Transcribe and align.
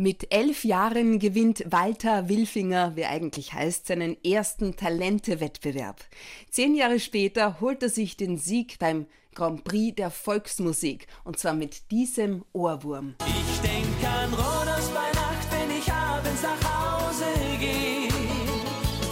Mit 0.00 0.32
elf 0.32 0.62
Jahren 0.62 1.18
gewinnt 1.18 1.64
Walter 1.66 2.28
Wilfinger, 2.28 2.94
wie 2.94 3.04
eigentlich 3.04 3.52
heißt, 3.52 3.88
seinen 3.88 4.16
ersten 4.22 4.76
Talente-Wettbewerb. 4.76 6.04
Zehn 6.52 6.76
Jahre 6.76 7.00
später 7.00 7.60
holt 7.60 7.82
er 7.82 7.88
sich 7.88 8.16
den 8.16 8.38
Sieg 8.38 8.78
beim 8.78 9.06
Grand 9.34 9.64
Prix 9.64 9.96
der 9.96 10.12
Volksmusik 10.12 11.08
und 11.24 11.40
zwar 11.40 11.54
mit 11.54 11.90
diesem 11.90 12.44
Ohrwurm. 12.52 13.16
Ich 13.26 13.60
denk 13.60 13.86
an 14.04 14.32
Rhodos 14.34 14.88
bei 14.90 15.10
Nacht, 15.18 15.48
wenn 15.50 15.76
ich 15.76 15.92
abends 15.92 16.42
nach 16.44 16.62
Hause 16.62 17.24
gehe. 17.58 18.08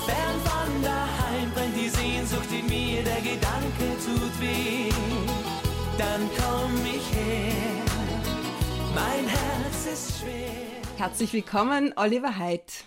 Fern 0.06 0.40
von 0.44 0.82
daheim 0.84 1.50
brennt 1.52 1.76
die 1.76 1.88
Sehnsucht 1.88 2.52
in 2.52 2.66
mir, 2.66 3.02
der 3.02 3.22
Gedanke 3.22 3.88
tut 4.04 4.40
weh. 4.40 4.88
Dann 5.98 6.30
komm 6.36 6.76
ich 6.84 7.12
her, 7.12 7.82
mein 8.94 9.26
Herz 9.26 9.86
ist 9.92 10.20
schwer. 10.20 10.65
Herzlich 10.96 11.34
willkommen, 11.34 11.92
Oliver 11.96 12.38
Heidt. 12.38 12.84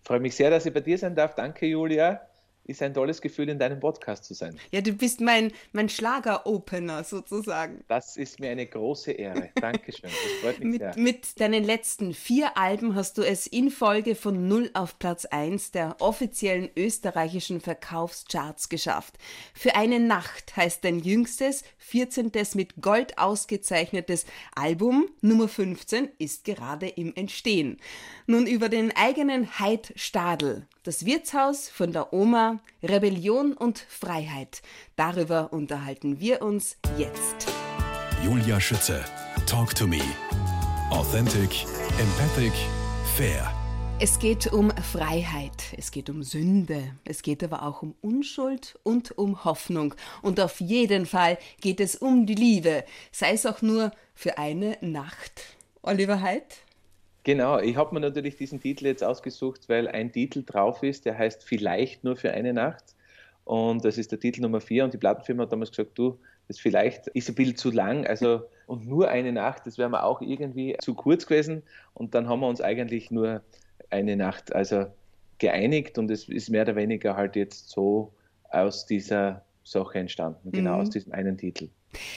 Ich 0.00 0.06
freue 0.06 0.20
mich 0.20 0.36
sehr, 0.36 0.50
dass 0.50 0.64
ich 0.64 0.72
bei 0.72 0.80
dir 0.80 0.96
sein 0.96 1.16
darf. 1.16 1.34
Danke, 1.34 1.66
Julia 1.66 2.20
ist 2.66 2.82
ein 2.82 2.92
tolles 2.92 3.20
Gefühl, 3.20 3.48
in 3.48 3.58
deinem 3.58 3.80
Podcast 3.80 4.24
zu 4.24 4.34
sein. 4.34 4.58
Ja, 4.70 4.80
du 4.80 4.92
bist 4.92 5.20
mein, 5.20 5.52
mein 5.72 5.88
Schlager-Opener 5.88 7.04
sozusagen. 7.04 7.84
Das 7.88 8.16
ist 8.16 8.40
mir 8.40 8.50
eine 8.50 8.66
große 8.66 9.12
Ehre. 9.12 9.50
Dankeschön. 9.60 10.10
Das 10.10 10.32
freut 10.42 10.58
mich 10.58 10.68
mit, 10.68 10.80
sehr. 10.80 10.98
Mit 10.98 11.40
deinen 11.40 11.64
letzten 11.64 12.12
vier 12.14 12.56
Alben 12.56 12.94
hast 12.94 13.18
du 13.18 13.22
es 13.22 13.46
in 13.46 13.70
Folge 13.70 14.14
von 14.14 14.48
0 14.48 14.70
auf 14.74 14.98
Platz 14.98 15.24
1 15.26 15.70
der 15.70 15.96
offiziellen 16.00 16.68
österreichischen 16.76 17.60
Verkaufscharts 17.60 18.68
geschafft. 18.68 19.14
Für 19.54 19.76
eine 19.76 20.00
Nacht 20.00 20.56
heißt 20.56 20.84
dein 20.84 20.98
jüngstes, 20.98 21.62
14. 21.78 22.32
mit 22.54 22.82
Gold 22.82 23.18
ausgezeichnetes 23.18 24.26
Album 24.54 25.08
Nummer 25.20 25.48
15 25.48 26.08
ist 26.18 26.44
gerade 26.44 26.88
im 26.88 27.14
Entstehen. 27.14 27.78
Nun 28.26 28.46
über 28.46 28.68
den 28.68 28.94
eigenen 28.96 29.58
Heid 29.60 29.92
Stadel, 29.94 30.66
das 30.86 31.04
Wirtshaus 31.04 31.68
von 31.68 31.92
der 31.92 32.12
Oma, 32.12 32.60
Rebellion 32.80 33.54
und 33.54 33.78
Freiheit. 33.88 34.62
Darüber 34.94 35.52
unterhalten 35.52 36.20
wir 36.20 36.42
uns 36.42 36.76
jetzt. 36.96 37.48
Julia 38.24 38.60
Schütze, 38.60 39.04
Talk 39.46 39.74
to 39.74 39.88
Me. 39.88 40.00
Authentic, 40.90 41.64
empathic, 41.98 42.52
fair. 43.16 43.52
Es 43.98 44.20
geht 44.20 44.52
um 44.52 44.70
Freiheit, 44.70 45.74
es 45.76 45.90
geht 45.90 46.08
um 46.08 46.22
Sünde, 46.22 46.92
es 47.04 47.22
geht 47.22 47.42
aber 47.42 47.62
auch 47.64 47.82
um 47.82 47.96
Unschuld 48.00 48.78
und 48.84 49.18
um 49.18 49.44
Hoffnung. 49.44 49.94
Und 50.22 50.38
auf 50.38 50.60
jeden 50.60 51.06
Fall 51.06 51.38
geht 51.60 51.80
es 51.80 51.96
um 51.96 52.26
die 52.26 52.34
Liebe, 52.34 52.84
sei 53.10 53.32
es 53.32 53.44
auch 53.44 53.60
nur 53.60 53.90
für 54.14 54.38
eine 54.38 54.78
Nacht. 54.82 55.56
Oliver 55.82 56.20
Heidt? 56.20 56.65
Genau, 57.26 57.58
ich 57.58 57.74
habe 57.74 57.92
mir 57.92 57.98
natürlich 57.98 58.36
diesen 58.36 58.60
Titel 58.60 58.86
jetzt 58.86 59.02
ausgesucht, 59.02 59.68
weil 59.68 59.88
ein 59.88 60.12
Titel 60.12 60.44
drauf 60.46 60.84
ist, 60.84 61.06
der 61.06 61.18
heißt 61.18 61.42
Vielleicht 61.42 62.04
nur 62.04 62.14
für 62.14 62.30
eine 62.30 62.52
Nacht. 62.52 62.94
Und 63.42 63.84
das 63.84 63.98
ist 63.98 64.12
der 64.12 64.20
Titel 64.20 64.42
Nummer 64.42 64.60
vier. 64.60 64.84
Und 64.84 64.94
die 64.94 64.98
Plattenfirma 64.98 65.42
hat 65.42 65.50
damals 65.50 65.70
gesagt, 65.70 65.98
du, 65.98 66.20
das 66.46 66.60
vielleicht 66.60 67.08
ist 67.08 67.28
ein 67.28 67.34
bisschen 67.34 67.56
zu 67.56 67.72
lang. 67.72 68.06
Also, 68.06 68.42
und 68.68 68.86
nur 68.86 69.08
eine 69.08 69.32
Nacht, 69.32 69.66
das 69.66 69.76
wäre 69.76 69.90
mir 69.90 70.04
auch 70.04 70.20
irgendwie 70.20 70.76
zu 70.80 70.94
kurz 70.94 71.26
gewesen. 71.26 71.64
Und 71.94 72.14
dann 72.14 72.28
haben 72.28 72.38
wir 72.38 72.46
uns 72.46 72.60
eigentlich 72.60 73.10
nur 73.10 73.42
eine 73.90 74.14
Nacht 74.14 74.54
also 74.54 74.86
geeinigt 75.38 75.98
und 75.98 76.08
es 76.12 76.28
ist 76.28 76.48
mehr 76.48 76.62
oder 76.62 76.76
weniger 76.76 77.16
halt 77.16 77.34
jetzt 77.34 77.70
so 77.70 78.12
aus 78.50 78.86
dieser 78.86 79.44
Sache 79.64 79.98
entstanden, 79.98 80.52
genau 80.52 80.74
mhm. 80.74 80.80
aus 80.82 80.90
diesem 80.90 81.10
einen 81.10 81.36
Titel. 81.36 81.70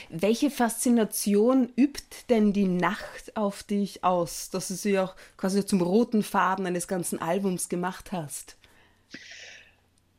Welche 0.08 0.50
Faszination 0.50 1.72
übt 1.76 2.26
denn 2.28 2.52
die 2.52 2.68
Nacht 2.68 3.36
auf 3.36 3.62
dich 3.62 4.04
aus, 4.04 4.50
dass 4.50 4.68
du 4.68 4.74
sie 4.74 4.98
auch 4.98 5.16
quasi 5.36 5.64
zum 5.64 5.80
roten 5.82 6.22
Faden 6.22 6.66
eines 6.66 6.88
ganzen 6.88 7.20
Albums 7.20 7.68
gemacht 7.68 8.12
hast? 8.12 8.56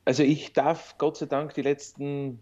Also 0.06 0.24
ich 0.24 0.54
darf 0.54 0.98
Gott 0.98 1.18
sei 1.18 1.26
Dank 1.28 1.54
die 1.54 1.62
letzten 1.62 2.40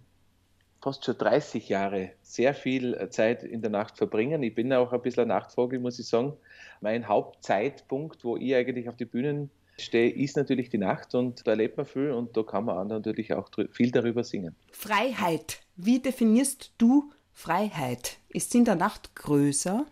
fast 0.82 1.04
schon 1.04 1.18
30 1.18 1.68
Jahre 1.70 2.12
sehr 2.22 2.54
viel 2.54 3.10
Zeit 3.10 3.44
in 3.44 3.62
der 3.62 3.70
Nacht 3.70 3.98
verbringen. 3.98 4.42
Ich 4.44 4.56
bin 4.56 4.72
auch 4.72 4.94
ein 4.94 5.02
bisschen 5.02 5.24
ein 5.24 5.28
Nachtvogel, 5.30 5.80
muss 5.80 6.00
ich 6.00 6.08
sagen. 6.08 6.34
Mein 6.82 7.08
Hauptzeitpunkt, 7.08 8.24
wo 8.24 8.38
ich 8.38 8.56
eigentlich 8.56 8.88
auf 8.88 8.96
die 8.96 9.06
Bühnen 9.06 9.50
stehe, 9.82 10.10
ist 10.10 10.38
natürlich 10.38 10.70
die 10.70 10.78
Nacht 10.78 11.16
und 11.16 11.46
da 11.46 11.52
erlebt 11.52 11.78
man 11.78 11.86
viel 11.86 12.12
und 12.12 12.36
da 12.36 12.44
kann 12.44 12.66
man 12.66 12.88
natürlich 12.88 13.34
auch 13.34 13.50
viel 13.72 13.92
darüber 13.92 14.24
singen. 14.24 14.56
Freiheit. 14.72 15.62
Wie 15.76 16.00
definierst 16.00 16.74
du 16.78 17.12
Freiheit? 17.34 18.18
Ist 18.30 18.52
sie 18.52 18.60
in 18.60 18.66
der 18.66 18.76
Nacht 18.76 19.16
größer? 19.16 19.86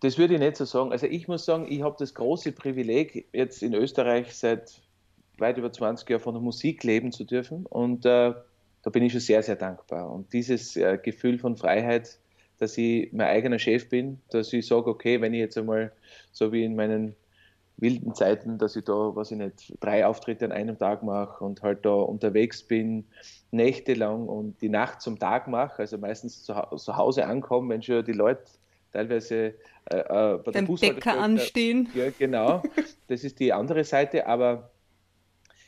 Das 0.00 0.18
würde 0.18 0.34
ich 0.34 0.40
nicht 0.40 0.56
so 0.56 0.64
sagen. 0.64 0.92
Also 0.92 1.06
ich 1.06 1.28
muss 1.28 1.44
sagen, 1.44 1.66
ich 1.70 1.82
habe 1.82 1.96
das 1.98 2.14
große 2.14 2.52
Privileg, 2.52 3.28
jetzt 3.32 3.62
in 3.62 3.74
Österreich 3.74 4.34
seit 4.34 4.80
weit 5.38 5.58
über 5.58 5.72
20 5.72 6.08
Jahren 6.08 6.20
von 6.20 6.34
der 6.34 6.42
Musik 6.42 6.84
leben 6.84 7.12
zu 7.12 7.24
dürfen 7.24 7.66
und 7.66 8.04
äh, 8.04 8.34
da 8.82 8.90
bin 8.90 9.04
ich 9.04 9.12
schon 9.12 9.20
sehr, 9.20 9.42
sehr 9.42 9.56
dankbar. 9.56 10.10
Und 10.10 10.32
dieses 10.32 10.76
äh, 10.76 10.98
Gefühl 11.02 11.38
von 11.38 11.56
Freiheit, 11.56 12.18
dass 12.58 12.76
ich 12.78 13.12
mein 13.12 13.28
eigener 13.28 13.58
Chef 13.58 13.88
bin, 13.88 14.20
dass 14.30 14.52
ich 14.52 14.66
sage, 14.66 14.90
okay, 14.90 15.20
wenn 15.20 15.34
ich 15.34 15.40
jetzt 15.40 15.56
einmal 15.56 15.92
so 16.32 16.52
wie 16.52 16.64
in 16.64 16.74
meinen 16.74 17.14
wilden 17.76 18.14
Zeiten, 18.14 18.58
dass 18.58 18.76
ich 18.76 18.84
da, 18.84 19.14
was 19.14 19.30
ich 19.30 19.38
nicht, 19.38 19.74
drei 19.80 20.06
Auftritte 20.06 20.44
an 20.44 20.52
einem 20.52 20.78
Tag 20.78 21.02
mache 21.02 21.44
und 21.44 21.62
halt 21.62 21.84
da 21.84 21.90
unterwegs 21.90 22.62
bin, 22.62 23.06
nächtelang 23.50 24.28
und 24.28 24.60
die 24.62 24.68
Nacht 24.68 25.00
zum 25.00 25.18
Tag 25.18 25.48
mache, 25.48 25.80
also 25.80 25.98
meistens 25.98 26.44
zu, 26.44 26.54
zu 26.76 26.96
Hause 26.96 27.26
ankommen, 27.26 27.68
wenn 27.70 27.82
schon 27.82 28.04
die 28.04 28.12
Leute 28.12 28.44
teilweise 28.92 29.54
äh, 29.90 29.96
äh 29.96 30.38
bei 30.38 30.52
der 30.52 30.62
Bäcker 30.62 31.18
anstehen. 31.18 31.88
Ja, 31.94 32.10
genau. 32.10 32.62
Das 33.08 33.24
ist 33.24 33.40
die 33.40 33.52
andere 33.52 33.84
Seite, 33.84 34.26
aber 34.26 34.70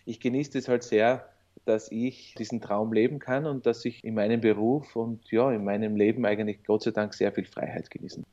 ich 0.06 0.18
genieße 0.18 0.52
das 0.52 0.68
halt 0.68 0.82
sehr, 0.82 1.28
dass 1.66 1.90
ich 1.90 2.34
diesen 2.38 2.60
Traum 2.60 2.92
leben 2.92 3.18
kann 3.18 3.44
und 3.44 3.66
dass 3.66 3.84
ich 3.84 4.02
in 4.02 4.14
meinem 4.14 4.40
Beruf 4.40 4.96
und 4.96 5.30
ja, 5.30 5.50
in 5.52 5.64
meinem 5.64 5.96
Leben 5.96 6.24
eigentlich 6.24 6.64
Gott 6.64 6.84
sei 6.84 6.90
Dank 6.90 7.12
sehr 7.12 7.32
viel 7.32 7.44
Freiheit 7.44 7.90
genießen. 7.90 8.24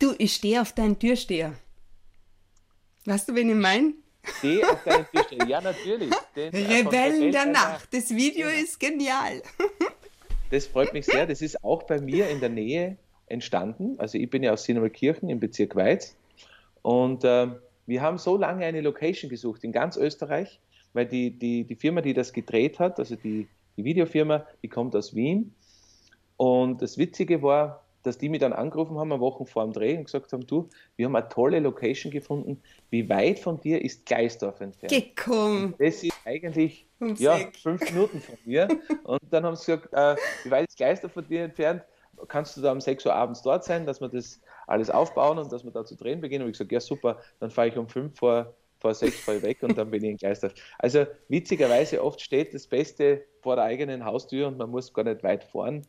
Du, 0.00 0.14
ich 0.18 0.34
stehe 0.34 0.60
auf 0.60 0.72
deinen 0.72 0.98
Türsteher. 0.98 1.52
Weißt 3.04 3.28
du, 3.28 3.34
wen 3.34 3.50
ich 3.50 3.56
meine? 3.56 3.94
Stehe 4.38 4.68
auf 4.70 4.82
deinen 4.84 5.06
Türsteher. 5.06 5.46
Ja, 5.48 5.60
natürlich. 5.60 6.10
Den, 6.36 6.52
äh, 6.52 6.74
Rebellen 6.76 7.32
der 7.32 7.46
Nacht. 7.46 7.88
Das 7.92 8.10
Video 8.10 8.48
genau. 8.48 8.62
ist 8.62 8.78
genial. 8.78 9.42
Das 10.50 10.66
freut 10.66 10.92
mich 10.92 11.06
sehr. 11.06 11.26
Das 11.32 11.42
ist 11.42 11.62
auch 11.64 11.82
bei 11.84 12.00
mir 12.00 12.28
in 12.28 12.40
der 12.40 12.48
Nähe 12.48 12.96
entstanden. 13.26 13.98
Also 13.98 14.18
ich 14.18 14.30
bin 14.30 14.42
ja 14.42 14.52
aus 14.52 14.64
Sinnerkirchen 14.64 15.28
im 15.28 15.40
Bezirk 15.40 15.74
Weiz. 15.74 16.14
Und 16.82 17.24
äh, 17.24 17.48
wir 17.86 18.02
haben 18.02 18.18
so 18.18 18.36
lange 18.36 18.64
eine 18.64 18.80
Location 18.80 19.28
gesucht 19.28 19.64
in 19.64 19.72
ganz 19.72 19.96
Österreich 19.96 20.60
weil 20.92 21.06
die, 21.06 21.30
die, 21.30 21.64
die 21.64 21.74
Firma, 21.74 22.00
die 22.00 22.14
das 22.14 22.32
gedreht 22.32 22.78
hat, 22.78 22.98
also 22.98 23.16
die, 23.16 23.48
die 23.76 23.84
Videofirma, 23.84 24.46
die 24.62 24.68
kommt 24.68 24.94
aus 24.94 25.14
Wien. 25.14 25.54
Und 26.36 26.82
das 26.82 26.98
Witzige 26.98 27.42
war, 27.42 27.81
dass 28.02 28.18
die 28.18 28.28
mich 28.28 28.40
dann 28.40 28.52
angerufen 28.52 28.98
haben, 28.98 29.12
eine 29.12 29.20
Woche 29.20 29.46
vor 29.46 29.64
dem 29.64 29.72
Dreh 29.72 29.96
und 29.96 30.04
gesagt 30.04 30.32
haben, 30.32 30.46
du, 30.46 30.68
wir 30.96 31.06
haben 31.06 31.16
eine 31.16 31.28
tolle 31.28 31.60
Location 31.60 32.10
gefunden. 32.10 32.60
Wie 32.90 33.08
weit 33.08 33.38
von 33.38 33.60
dir 33.60 33.82
ist 33.82 34.06
Gleisdorf 34.06 34.60
entfernt? 34.60 34.92
Gekommen. 34.92 35.74
Das 35.78 36.02
ist 36.02 36.12
eigentlich 36.24 36.86
ja, 37.18 37.38
fünf 37.62 37.82
Minuten 37.90 38.20
von 38.20 38.36
mir. 38.44 38.68
und 39.04 39.20
dann 39.30 39.44
haben 39.44 39.56
sie 39.56 39.76
gesagt, 39.76 39.92
äh, 39.92 40.16
wie 40.44 40.50
weit 40.50 40.68
ist 40.68 40.76
Gleisdorf 40.76 41.12
von 41.12 41.26
dir 41.26 41.44
entfernt? 41.44 41.82
Kannst 42.28 42.56
du 42.56 42.60
da 42.60 42.72
um 42.72 42.80
6 42.80 43.06
Uhr 43.06 43.14
abends 43.14 43.42
dort 43.42 43.64
sein, 43.64 43.86
dass 43.86 44.00
wir 44.00 44.08
das 44.08 44.40
alles 44.66 44.90
aufbauen 44.90 45.38
und 45.38 45.50
dass 45.50 45.64
wir 45.64 45.72
da 45.72 45.84
zu 45.84 45.96
drehen 45.96 46.20
beginnen? 46.20 46.44
Und 46.44 46.50
ich 46.50 46.58
gesagt, 46.58 46.72
ja 46.72 46.80
super, 46.80 47.18
dann 47.40 47.50
fahre 47.50 47.68
ich 47.68 47.76
um 47.76 47.88
5 47.88 48.16
vor 48.16 48.54
vor 48.82 48.94
sechs 48.94 49.20
voll 49.20 49.40
weg 49.42 49.62
und 49.62 49.78
dann 49.78 49.90
bin 49.90 50.02
ich 50.02 50.10
in 50.10 50.16
Gleisdorf. 50.16 50.52
Also 50.78 51.06
witzigerweise 51.28 52.02
oft 52.02 52.20
steht 52.20 52.52
das 52.52 52.66
Beste 52.66 53.24
vor 53.40 53.54
der 53.54 53.64
eigenen 53.64 54.04
Haustür 54.04 54.48
und 54.48 54.58
man 54.58 54.70
muss 54.70 54.92
gar 54.92 55.04
nicht 55.04 55.22
weit 55.22 55.44
fahren. 55.44 55.86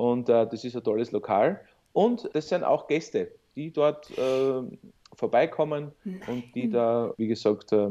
Und 0.00 0.30
äh, 0.30 0.46
das 0.46 0.64
ist 0.64 0.74
ein 0.74 0.82
tolles 0.82 1.12
Lokal. 1.12 1.60
Und 1.92 2.30
das 2.32 2.48
sind 2.48 2.64
auch 2.64 2.86
Gäste, 2.86 3.32
die 3.54 3.70
dort 3.70 4.10
äh, 4.16 4.62
vorbeikommen 5.14 5.92
und 6.26 6.54
die 6.54 6.70
da, 6.70 7.12
wie 7.18 7.26
gesagt, 7.26 7.72
äh, 7.72 7.90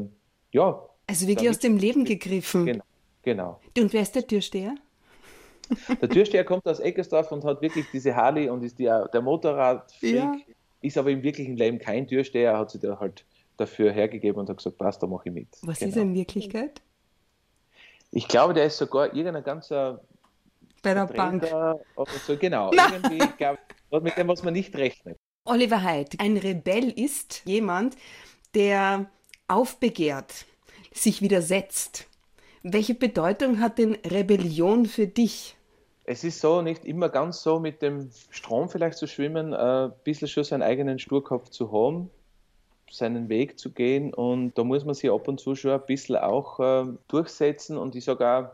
ja. 0.50 0.82
Also 1.06 1.28
wirklich 1.28 1.48
aus 1.48 1.60
dem 1.60 1.76
Leben 1.76 2.04
gegriffen. 2.04 2.66
Genau. 2.66 2.84
genau. 3.22 3.60
Und 3.78 3.92
wer 3.92 4.02
ist 4.02 4.16
der 4.16 4.26
Türsteher? 4.26 4.74
Der 6.02 6.08
Türsteher 6.08 6.44
kommt 6.44 6.66
aus 6.66 6.80
Eckersdorf 6.80 7.30
und 7.30 7.44
hat 7.44 7.62
wirklich 7.62 7.86
diese 7.92 8.16
Harley 8.16 8.48
und 8.48 8.64
ist 8.64 8.80
die, 8.80 8.86
der 8.86 9.22
Motorradfreak, 9.22 10.14
ja. 10.14 10.34
ist 10.80 10.98
aber 10.98 11.10
im 11.10 11.22
wirklichen 11.22 11.56
Leben 11.56 11.78
kein 11.78 12.08
Türsteher, 12.08 12.58
hat 12.58 12.72
sich 12.72 12.80
da 12.80 12.98
halt 12.98 13.24
dafür 13.56 13.92
hergegeben 13.92 14.40
und 14.40 14.48
hat 14.48 14.56
gesagt, 14.56 14.78
passt, 14.78 15.00
da 15.00 15.06
mache 15.06 15.28
ich 15.28 15.32
mit. 15.32 15.46
Was 15.62 15.78
genau. 15.78 15.90
ist 15.90 15.96
er 15.96 16.02
in 16.02 16.14
Wirklichkeit? 16.14 16.82
Ich 18.10 18.26
glaube, 18.26 18.52
der 18.52 18.64
ist 18.64 18.78
sogar 18.78 19.14
irgendein 19.14 19.44
ganzer 19.44 20.00
bei 20.82 20.94
der 20.94 21.06
Bank. 21.06 21.46
So. 21.46 22.36
Genau, 22.36 22.70
irgendwie, 22.72 23.18
glaub, 23.38 23.58
mit 24.02 24.16
dem, 24.16 24.28
was 24.28 24.42
man 24.42 24.54
nicht 24.54 24.74
rechnet. 24.76 25.16
Oliver 25.44 25.82
Heidt, 25.82 26.20
ein 26.20 26.36
Rebell 26.36 26.90
ist 26.90 27.42
jemand, 27.44 27.96
der 28.54 29.10
aufbegehrt, 29.48 30.46
sich 30.92 31.22
widersetzt. 31.22 32.06
Welche 32.62 32.94
Bedeutung 32.94 33.60
hat 33.60 33.78
denn 33.78 33.96
Rebellion 34.06 34.86
für 34.86 35.06
dich? 35.06 35.56
Es 36.04 36.24
ist 36.24 36.40
so, 36.40 36.60
nicht 36.60 36.84
immer 36.84 37.08
ganz 37.08 37.42
so 37.42 37.58
mit 37.58 37.82
dem 37.82 38.10
Strom 38.30 38.68
vielleicht 38.68 38.98
zu 38.98 39.06
schwimmen, 39.06 39.54
ein 39.54 39.92
bisschen 40.04 40.28
schon 40.28 40.44
seinen 40.44 40.62
eigenen 40.62 40.98
Sturkopf 40.98 41.50
zu 41.50 41.72
haben, 41.72 42.10
seinen 42.90 43.28
Weg 43.28 43.58
zu 43.58 43.70
gehen 43.70 44.12
und 44.12 44.58
da 44.58 44.64
muss 44.64 44.84
man 44.84 44.94
sich 44.94 45.10
ab 45.10 45.28
und 45.28 45.40
zu 45.40 45.54
schon 45.54 45.70
ein 45.70 45.86
bisschen 45.86 46.16
auch 46.16 46.58
äh, 46.60 46.86
durchsetzen 47.08 47.78
und 47.78 47.94
ich 47.94 48.04
sage 48.04 48.28
auch, 48.28 48.48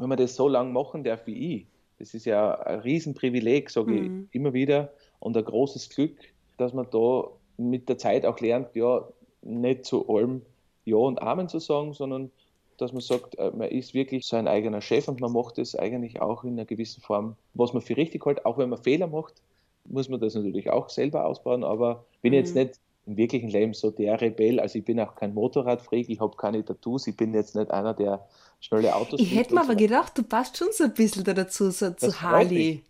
wenn 0.00 0.08
man 0.08 0.18
das 0.18 0.34
so 0.34 0.48
lange 0.48 0.72
machen 0.72 1.04
darf 1.04 1.26
wie 1.26 1.56
ich, 1.56 1.66
das 1.98 2.14
ist 2.14 2.26
ja 2.26 2.54
ein 2.60 2.80
Riesenprivileg, 2.80 3.70
sage 3.70 3.92
mhm. 3.92 4.28
ich 4.30 4.34
immer 4.34 4.52
wieder 4.52 4.92
und 5.18 5.36
ein 5.36 5.44
großes 5.44 5.88
Glück, 5.90 6.16
dass 6.56 6.72
man 6.72 6.86
da 6.90 7.28
mit 7.56 7.88
der 7.88 7.98
Zeit 7.98 8.24
auch 8.24 8.38
lernt, 8.40 8.74
ja, 8.74 9.08
nicht 9.42 9.84
zu 9.84 10.08
allem 10.08 10.42
Ja 10.84 10.96
und 10.96 11.20
Amen 11.20 11.48
zu 11.48 11.58
sagen, 11.58 11.92
sondern 11.92 12.30
dass 12.76 12.92
man 12.92 13.00
sagt, 13.00 13.36
äh, 13.38 13.50
man 13.50 13.68
ist 13.68 13.94
wirklich 13.94 14.26
sein 14.26 14.46
eigener 14.46 14.80
Chef 14.80 15.08
und 15.08 15.20
man 15.20 15.32
macht 15.32 15.58
es 15.58 15.74
eigentlich 15.74 16.20
auch 16.20 16.44
in 16.44 16.52
einer 16.52 16.64
gewissen 16.64 17.00
Form, 17.00 17.36
was 17.54 17.72
man 17.72 17.82
für 17.82 17.96
richtig 17.96 18.24
hält, 18.24 18.46
auch 18.46 18.58
wenn 18.58 18.68
man 18.68 18.82
Fehler 18.82 19.08
macht, 19.08 19.42
muss 19.84 20.08
man 20.08 20.20
das 20.20 20.34
natürlich 20.34 20.70
auch 20.70 20.88
selber 20.88 21.24
ausbauen, 21.24 21.64
aber 21.64 22.04
bin 22.22 22.32
mhm. 22.32 22.38
jetzt 22.38 22.54
nicht 22.54 22.78
im 23.08 23.16
wirklichen 23.16 23.48
Leben 23.48 23.72
so 23.72 23.90
der 23.90 24.20
Rebell, 24.20 24.60
also 24.60 24.78
ich 24.78 24.84
bin 24.84 25.00
auch 25.00 25.14
kein 25.14 25.32
Motorradfreak, 25.32 26.08
ich 26.10 26.20
habe 26.20 26.36
keine 26.36 26.64
Tattoos, 26.64 27.06
ich 27.06 27.16
bin 27.16 27.32
jetzt 27.32 27.56
nicht 27.56 27.70
einer, 27.70 27.94
der 27.94 28.26
schnelle 28.60 28.94
Autos 28.94 29.18
Ich 29.20 29.34
hätte 29.34 29.54
mir 29.54 29.62
aber 29.62 29.74
gedacht, 29.74 30.16
du 30.16 30.22
passt 30.22 30.58
schon 30.58 30.68
so 30.72 30.84
ein 30.84 30.94
bisschen 30.94 31.24
dazu, 31.24 31.70
so 31.70 31.88
das 31.88 31.98
zu 31.98 32.20
Harley. 32.20 32.82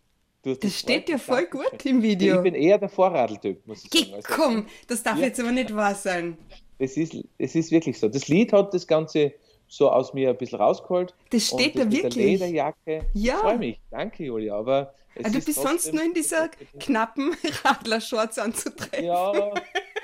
Das, 0.43 0.59
das 0.59 0.79
steht 0.79 1.09
ja 1.09 1.19
voll 1.19 1.47
gut 1.47 1.85
im 1.85 2.03
Video. 2.03 2.37
Ich 2.37 2.43
bin 2.43 2.55
eher 2.55 2.79
der 2.79 2.89
Vorradltyp, 2.89 3.67
muss 3.67 3.85
ich 3.85 3.91
sagen. 3.91 4.15
Also, 4.15 4.29
komm, 4.35 4.67
das 4.87 5.03
darf 5.03 5.19
ja. 5.19 5.27
jetzt 5.27 5.41
aber 5.41 5.53
nicht 5.53 5.75
wahr 5.75 5.95
sein. 5.95 6.37
Es 6.79 6.97
ist, 6.97 7.17
es 7.39 7.55
ist 7.55 7.71
wirklich 7.71 7.99
so. 7.99 8.09
Das 8.09 8.29
Lied 8.29 8.53
hat 8.53 8.73
das 8.73 8.87
Ganze 8.87 9.33
so 9.69 9.91
aus 9.91 10.15
mir 10.15 10.31
ein 10.31 10.37
bisschen 10.37 10.59
rausgeholt. 10.59 11.15
Das 11.31 11.47
steht 11.47 11.77
da 11.77 11.91
wirklich. 11.91 12.03
Mit 12.03 12.17
der 12.17 12.23
Lederjacke. 12.25 13.07
Ja. 13.15 13.35
Ich 13.35 13.41
freue 13.41 13.59
mich. 13.59 13.81
Danke, 13.91 14.25
Julia. 14.25 14.57
Aber 14.57 14.95
also 15.23 15.39
du 15.39 15.45
bist 15.45 15.61
sonst 15.61 15.93
nur 15.93 16.03
in 16.03 16.15
dieser 16.15 16.49
knappen 16.81 17.37
Radlershorts 17.65 18.39
anzutreten. 18.39 19.05
Ja, 19.05 19.53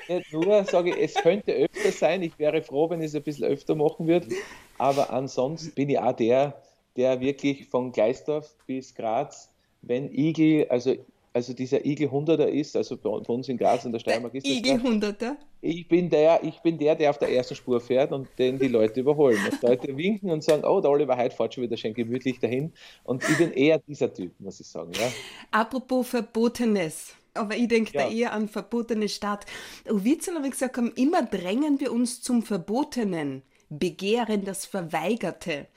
nicht 0.07 0.33
nur, 0.33 0.63
sage 0.65 0.95
ich, 0.95 1.03
es 1.03 1.13
könnte 1.15 1.53
öfter 1.53 1.91
sein. 1.91 2.21
Ich 2.21 2.37
wäre 2.37 2.61
froh, 2.61 2.89
wenn 2.89 3.01
ich 3.01 3.07
es 3.07 3.15
ein 3.15 3.23
bisschen 3.23 3.45
öfter 3.45 3.75
machen 3.75 4.07
würde. 4.07 4.27
Aber 4.77 5.11
ansonsten 5.11 5.73
bin 5.73 5.89
ich 5.89 5.99
auch 5.99 6.13
der, 6.13 6.61
der 6.95 7.19
wirklich 7.19 7.67
von 7.67 7.91
Gleisdorf 7.91 8.55
bis 8.67 8.93
Graz, 8.93 9.49
wenn 9.81 10.11
Igel, 10.13 10.67
also 10.69 10.95
also 11.35 11.51
dieser 11.51 11.85
Igel 11.85 12.07
100er 12.07 12.45
ist, 12.45 12.77
also 12.77 12.95
bei 12.95 13.09
uns 13.09 13.49
in 13.49 13.57
Graz 13.57 13.83
in 13.83 13.91
der 13.91 13.99
Steiermark 13.99 14.33
ist 14.35 14.47
Igel 14.47 14.75
100er? 14.75 15.35
Ich 15.59 15.85
bin, 15.85 16.09
der, 16.09 16.41
ich 16.45 16.61
bin 16.61 16.77
der, 16.77 16.95
der 16.95 17.09
auf 17.09 17.17
der 17.17 17.29
ersten 17.29 17.55
Spur 17.55 17.81
fährt 17.81 18.13
und 18.13 18.29
den 18.39 18.57
die 18.57 18.69
Leute 18.69 19.01
überholen. 19.01 19.37
Und 19.51 19.61
Leute 19.61 19.97
winken 19.97 20.31
und 20.31 20.45
sagen, 20.45 20.63
oh, 20.63 20.79
der 20.79 20.89
Oliver 20.89 21.17
Heid 21.17 21.33
fährt 21.33 21.53
schon 21.53 21.65
wieder 21.65 21.75
schön 21.75 21.93
gemütlich 21.93 22.39
dahin. 22.39 22.71
Und 23.03 23.27
ich 23.27 23.37
bin 23.37 23.51
eher 23.51 23.79
dieser 23.79 24.13
Typ, 24.13 24.31
muss 24.39 24.61
ich 24.61 24.67
sagen. 24.67 24.93
Ja. 24.93 25.11
Apropos 25.51 26.07
Verbotenes. 26.07 27.15
Aber 27.33 27.57
ich 27.57 27.67
denke 27.67 27.91
ja. 27.93 28.03
da 28.03 28.09
eher 28.09 28.31
an 28.31 28.47
verbotene 28.47 29.09
Stadt. 29.09 29.45
Witzel 29.83 30.35
habe 30.35 30.45
ich 30.45 30.51
gesagt, 30.51 30.79
immer 30.95 31.23
drängen 31.23 31.81
wir 31.81 31.91
uns 31.91 32.21
zum 32.21 32.43
Verbotenen, 32.43 33.41
begehren 33.69 34.45
das 34.45 34.65
Verweigerte. 34.65 35.67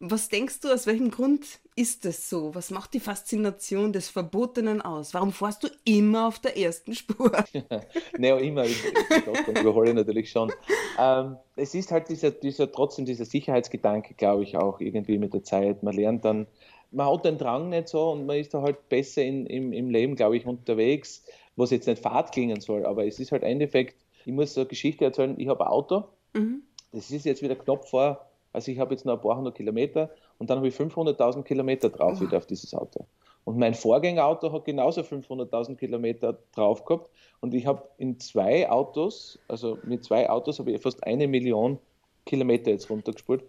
Was 0.00 0.28
denkst 0.28 0.60
du, 0.60 0.72
aus 0.72 0.86
welchem 0.86 1.10
Grund 1.10 1.44
ist 1.74 2.06
es 2.06 2.30
so? 2.30 2.54
Was 2.54 2.70
macht 2.70 2.94
die 2.94 3.00
Faszination 3.00 3.92
des 3.92 4.08
Verbotenen 4.08 4.80
aus? 4.80 5.12
Warum 5.12 5.32
fährst 5.32 5.64
du 5.64 5.68
immer 5.84 6.28
auf 6.28 6.38
der 6.38 6.56
ersten 6.56 6.94
Spur? 6.94 7.32
naja, 8.18 8.36
immer. 8.38 8.64
Ich, 8.64 8.80
ich 8.84 9.60
überhole 9.60 9.92
natürlich 9.94 10.30
schon. 10.30 10.52
Ähm, 10.98 11.36
es 11.56 11.74
ist 11.74 11.90
halt 11.90 12.08
dieser, 12.08 12.30
dieser, 12.30 12.70
trotzdem 12.70 13.06
dieser 13.06 13.24
Sicherheitsgedanke, 13.24 14.14
glaube 14.14 14.44
ich, 14.44 14.56
auch 14.56 14.80
irgendwie 14.80 15.18
mit 15.18 15.34
der 15.34 15.42
Zeit. 15.42 15.82
Man 15.82 15.94
lernt 15.94 16.24
dann, 16.24 16.46
man 16.92 17.12
hat 17.12 17.24
den 17.24 17.38
Drang 17.38 17.68
nicht 17.68 17.88
so 17.88 18.12
und 18.12 18.26
man 18.26 18.36
ist 18.36 18.54
da 18.54 18.62
halt 18.62 18.88
besser 18.88 19.22
in, 19.22 19.46
im, 19.46 19.72
im 19.72 19.90
Leben, 19.90 20.14
glaube 20.14 20.36
ich, 20.36 20.46
unterwegs, 20.46 21.24
was 21.56 21.70
jetzt 21.70 21.88
nicht 21.88 22.02
Fahrt 22.02 22.32
klingen 22.32 22.60
soll, 22.60 22.86
aber 22.86 23.06
es 23.06 23.18
ist 23.18 23.32
halt 23.32 23.42
im 23.42 23.48
Endeffekt, 23.48 23.96
ich 24.24 24.32
muss 24.32 24.54
so 24.54 24.60
eine 24.60 24.68
Geschichte 24.68 25.04
erzählen, 25.04 25.34
ich 25.38 25.48
habe 25.48 25.66
ein 25.66 25.70
Auto, 25.70 26.04
mhm. 26.34 26.62
das 26.92 27.10
ist 27.10 27.26
jetzt 27.26 27.42
wieder 27.42 27.56
knapp 27.56 27.88
vor 27.88 28.27
also 28.52 28.70
ich 28.70 28.78
habe 28.78 28.94
jetzt 28.94 29.04
noch 29.04 29.14
ein 29.14 29.20
paar 29.20 29.36
hundert 29.36 29.56
Kilometer 29.56 30.10
und 30.38 30.50
dann 30.50 30.58
habe 30.58 30.68
ich 30.68 30.74
500.000 30.74 31.42
Kilometer 31.42 31.90
drauf 31.90 32.18
oh. 32.18 32.20
wieder 32.20 32.38
auf 32.38 32.46
dieses 32.46 32.74
Auto. 32.74 33.06
Und 33.44 33.58
mein 33.58 33.72
Vorgängerauto 33.74 34.52
hat 34.52 34.66
genauso 34.66 35.00
500.000 35.00 35.76
Kilometer 35.76 36.36
drauf 36.54 36.84
gehabt. 36.84 37.10
Und 37.40 37.54
ich 37.54 37.64
habe 37.64 37.88
in 37.96 38.20
zwei 38.20 38.68
Autos, 38.68 39.38
also 39.48 39.78
mit 39.84 40.04
zwei 40.04 40.28
Autos, 40.28 40.58
habe 40.58 40.70
ich 40.70 40.82
fast 40.82 41.02
eine 41.04 41.26
Million 41.26 41.78
Kilometer 42.26 42.70
jetzt 42.70 42.90
runtergespult. 42.90 43.42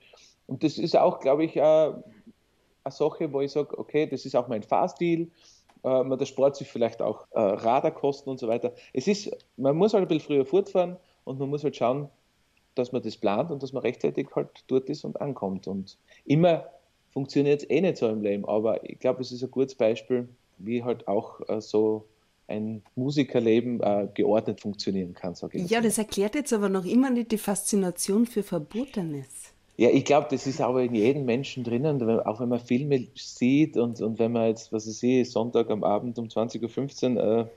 Und 0.47 0.63
das 0.63 0.77
ist 0.77 0.95
auch, 0.95 1.19
glaube 1.19 1.43
ich, 1.43 1.61
eine, 1.61 2.01
eine 2.85 2.91
Sache, 2.93 3.33
wo 3.33 3.41
ich 3.41 3.51
sage, 3.51 3.77
okay, 3.77 4.07
das 4.07 4.25
ist 4.25 4.35
auch 4.35 4.47
mein 4.47 4.63
Fahrstil. 4.63 5.31
Äh, 5.83 6.03
man, 6.03 6.17
der 6.17 6.25
Sport 6.25 6.55
sich 6.55 6.69
vielleicht 6.69 7.01
auch 7.01 7.27
äh, 7.31 7.39
Radarkosten 7.39 8.31
und 8.31 8.39
so 8.39 8.47
weiter. 8.47 8.73
Es 8.93 9.07
ist, 9.07 9.29
man 9.57 9.75
muss 9.75 9.93
halt 9.93 10.05
ein 10.05 10.07
bisschen 10.07 10.25
früher 10.27 10.45
fortfahren 10.45 10.97
und 11.25 11.39
man 11.39 11.49
muss 11.49 11.63
halt 11.63 11.75
schauen, 11.75 12.09
dass 12.75 12.91
man 12.91 13.01
das 13.01 13.17
plant 13.17 13.51
und 13.51 13.63
dass 13.63 13.73
man 13.73 13.81
rechtzeitig 13.81 14.27
halt 14.35 14.49
dort 14.67 14.89
ist 14.89 15.03
und 15.03 15.19
ankommt. 15.21 15.67
Und 15.67 15.97
immer 16.25 16.65
funktioniert 17.11 17.63
es 17.63 17.69
eh 17.69 17.81
nicht 17.81 17.97
so 17.97 18.07
im 18.07 18.21
Leben, 18.21 18.45
aber 18.45 18.83
ich 18.89 18.99
glaube, 18.99 19.21
es 19.21 19.31
ist 19.31 19.43
ein 19.43 19.51
gutes 19.51 19.75
Beispiel, 19.75 20.27
wie 20.57 20.83
halt 20.83 21.07
auch 21.07 21.41
äh, 21.49 21.61
so 21.61 22.05
ein 22.47 22.81
Musikerleben 22.95 23.79
äh, 23.81 24.07
geordnet 24.13 24.59
funktionieren 24.59 25.13
kann, 25.13 25.35
sage 25.35 25.59
ich. 25.59 25.69
Ja, 25.69 25.81
das 25.81 25.97
erklärt 25.97 26.35
jetzt 26.35 26.51
aber 26.51 26.67
noch 26.67 26.85
immer 26.85 27.09
nicht 27.09 27.31
die 27.31 27.37
Faszination 27.37 28.25
für 28.25 28.43
Verbotenes. 28.43 29.53
Ja, 29.77 29.89
ich 29.89 30.03
glaube, 30.03 30.27
das 30.29 30.45
ist 30.45 30.59
aber 30.59 30.83
in 30.83 30.93
jedem 30.93 31.23
Menschen 31.23 31.63
drinnen, 31.63 32.01
auch 32.21 32.41
wenn 32.41 32.49
man 32.49 32.59
Filme 32.59 33.07
sieht 33.15 33.77
und, 33.77 34.01
und 34.01 34.19
wenn 34.19 34.33
man 34.33 34.47
jetzt, 34.47 34.73
was 34.73 34.87
ich 34.87 34.97
sehe, 34.97 35.23
Sonntag 35.23 35.69
am 35.69 35.85
Abend 35.85 36.19
um 36.19 36.25
20.15 36.25 37.15
Uhr 37.15 37.49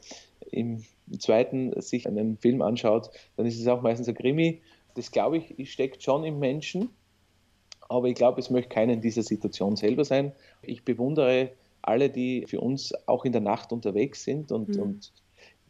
äh, 0.51 0.57
im 0.57 0.85
zweiten 1.19 1.81
sich 1.81 2.07
einen 2.07 2.39
Film 2.39 2.63
anschaut, 2.63 3.11
dann 3.37 3.47
ist 3.47 3.61
es 3.61 3.67
auch 3.67 3.83
meistens 3.83 4.09
ein 4.09 4.15
Krimi 4.15 4.61
das 4.95 5.11
glaube 5.11 5.39
ich, 5.39 5.73
steckt 5.73 6.03
schon 6.03 6.25
im 6.25 6.39
Menschen. 6.39 6.91
Aber 7.89 8.09
ich 8.09 8.15
glaube, 8.15 8.41
es 8.41 8.51
möchte 8.51 8.71
keiner 8.71 8.95
in 8.95 9.01
dieser 9.01 9.23
Situation 9.23 9.77
selber 9.77 10.05
sein. 10.05 10.33
Ich 10.63 10.85
bewundere 10.85 11.51
alle, 11.83 12.11
die 12.11 12.47
für 12.47 12.61
uns 12.61 12.95
auch 13.07 13.25
in 13.25 13.33
der 13.33 13.41
Nacht 13.41 13.73
unterwegs 13.73 14.25
sind 14.25 14.53
und, 14.53 14.77
mhm. 14.77 14.83
und 14.83 15.13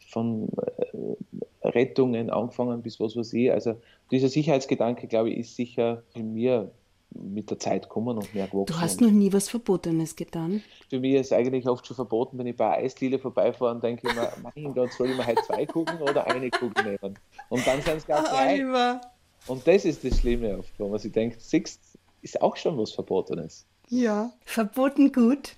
von 0.09 0.47
äh, 0.57 1.67
Rettungen 1.67 2.29
angefangen 2.29 2.81
bis 2.81 2.99
was 2.99 3.15
weiß 3.15 3.33
ich. 3.33 3.51
Also 3.51 3.75
dieser 4.11 4.29
Sicherheitsgedanke, 4.29 5.07
glaube 5.07 5.31
ich, 5.31 5.39
ist 5.39 5.55
sicher 5.55 6.03
in 6.13 6.33
mir 6.33 6.71
mit 7.15 7.49
der 7.49 7.59
Zeit 7.59 7.89
kommen 7.89 8.17
und 8.17 8.33
mehr 8.33 8.47
gewachsen. 8.47 8.73
Du 8.73 8.79
hast 8.79 9.01
noch 9.01 9.11
nie 9.11 9.31
was 9.31 9.49
Verbotenes 9.49 10.15
getan? 10.15 10.63
Für 10.89 10.99
mich 10.99 11.13
ist 11.13 11.27
es 11.27 11.33
eigentlich 11.33 11.67
oft 11.67 11.85
schon 11.85 11.95
verboten, 11.95 12.37
wenn 12.37 12.47
ich 12.47 12.55
bei 12.55 12.77
Eisdiele 12.77 13.19
vorbeifahre 13.19 13.71
und 13.71 13.83
denke 13.83 14.09
immer, 14.09 14.29
mein 14.55 14.73
Gott, 14.73 14.91
soll 14.93 15.09
ich 15.09 15.17
mir 15.17 15.27
heute 15.27 15.41
zwei 15.43 15.65
gucken 15.65 16.01
oder 16.01 16.25
eine 16.27 16.49
gucken 16.49 16.85
nehmen? 16.85 17.19
Und 17.49 17.67
dann 17.67 17.81
sind 17.81 17.97
es 17.97 18.07
gar 18.07 18.23
drei. 18.23 18.53
Oliver. 18.53 19.01
Und 19.47 19.67
das 19.67 19.85
ist 19.85 20.03
das 20.03 20.19
Schlimme 20.19 20.57
oft, 20.57 20.71
wo 20.77 20.87
man 20.87 20.99
sich 20.99 21.11
denkt, 21.11 21.41
Sixt 21.41 21.81
ist 22.21 22.41
auch 22.41 22.55
schon 22.55 22.77
was 22.77 22.91
Verbotenes. 22.91 23.65
Ja, 23.89 24.31
verboten 24.45 25.11
gut. 25.11 25.55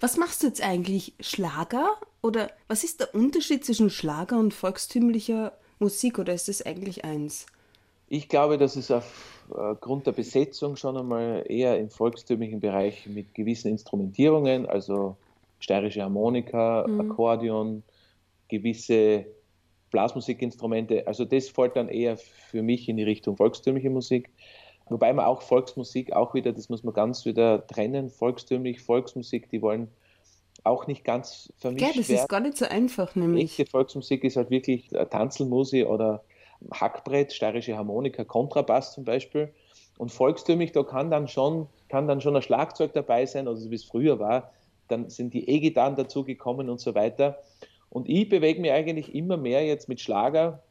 Was 0.00 0.16
machst 0.16 0.42
du 0.42 0.46
jetzt 0.46 0.62
eigentlich? 0.62 1.14
Schlager? 1.20 1.96
Oder 2.20 2.50
was 2.68 2.84
ist 2.84 3.00
der 3.00 3.14
Unterschied 3.14 3.64
zwischen 3.64 3.90
Schlager 3.90 4.38
und 4.38 4.54
volkstümlicher 4.54 5.52
Musik 5.78 6.18
oder 6.18 6.32
ist 6.34 6.48
das 6.48 6.62
eigentlich 6.62 7.04
eins? 7.04 7.46
Ich 8.08 8.28
glaube, 8.28 8.58
dass 8.58 8.76
es 8.76 8.90
aufgrund 8.90 10.06
der 10.06 10.12
Besetzung 10.12 10.76
schon 10.76 10.96
einmal 10.96 11.44
eher 11.48 11.78
im 11.78 11.90
volkstümlichen 11.90 12.60
Bereich 12.60 13.06
mit 13.06 13.34
gewissen 13.34 13.68
Instrumentierungen, 13.68 14.66
also 14.66 15.16
steirische 15.58 16.02
Harmonika, 16.02 16.86
mhm. 16.86 17.00
Akkordeon, 17.00 17.82
gewisse 18.48 19.24
Blasmusikinstrumente. 19.92 21.06
Also 21.06 21.24
das 21.24 21.48
fällt 21.48 21.76
dann 21.76 21.88
eher 21.88 22.16
für 22.16 22.62
mich 22.62 22.88
in 22.88 22.96
die 22.96 23.04
Richtung 23.04 23.36
volkstümliche 23.36 23.90
Musik. 23.90 24.30
Wobei 24.88 25.12
man 25.12 25.24
auch 25.24 25.42
Volksmusik 25.42 26.12
auch 26.12 26.34
wieder, 26.34 26.52
das 26.52 26.68
muss 26.68 26.82
man 26.82 26.92
ganz 26.92 27.24
wieder 27.24 27.66
trennen, 27.66 28.10
volkstümlich, 28.10 28.80
Volksmusik, 28.80 29.48
die 29.50 29.62
wollen 29.62 29.88
auch 30.64 30.86
nicht 30.86 31.04
ganz 31.04 31.52
vermischt 31.56 31.86
Ja, 31.86 31.92
das 31.94 32.08
werden. 32.08 32.20
ist 32.20 32.28
gar 32.28 32.40
nicht 32.40 32.56
so 32.56 32.66
einfach, 32.66 33.14
nämlich. 33.14 33.58
Echte 33.58 33.70
Volksmusik 33.70 34.24
ist 34.24 34.36
halt 34.36 34.50
wirklich 34.50 34.88
Tanzelmusik 35.10 35.86
oder 35.86 36.22
Hackbrett, 36.72 37.32
steirische 37.32 37.76
Harmonika, 37.76 38.24
Kontrabass 38.24 38.92
zum 38.92 39.04
Beispiel. 39.04 39.52
Und 39.98 40.10
volkstümlich, 40.10 40.72
da 40.72 40.82
kann 40.82 41.10
dann 41.10 41.28
schon, 41.28 41.68
kann 41.88 42.08
dann 42.08 42.20
schon 42.20 42.36
ein 42.36 42.42
Schlagzeug 42.42 42.92
dabei 42.92 43.26
sein, 43.26 43.48
also 43.48 43.70
wie 43.70 43.74
es 43.74 43.84
früher 43.84 44.18
war. 44.18 44.52
Dann 44.88 45.10
sind 45.10 45.32
die 45.34 45.48
E-Gitarren 45.48 45.96
dazugekommen 45.96 46.68
und 46.68 46.80
so 46.80 46.94
weiter. 46.94 47.38
Und 47.92 48.08
ich 48.08 48.28
bewege 48.28 48.58
mich 48.58 48.72
eigentlich 48.72 49.14
immer 49.14 49.36
mehr 49.36 49.64
jetzt 49.66 49.86
mit 49.86 50.00
Schlager 50.00 50.62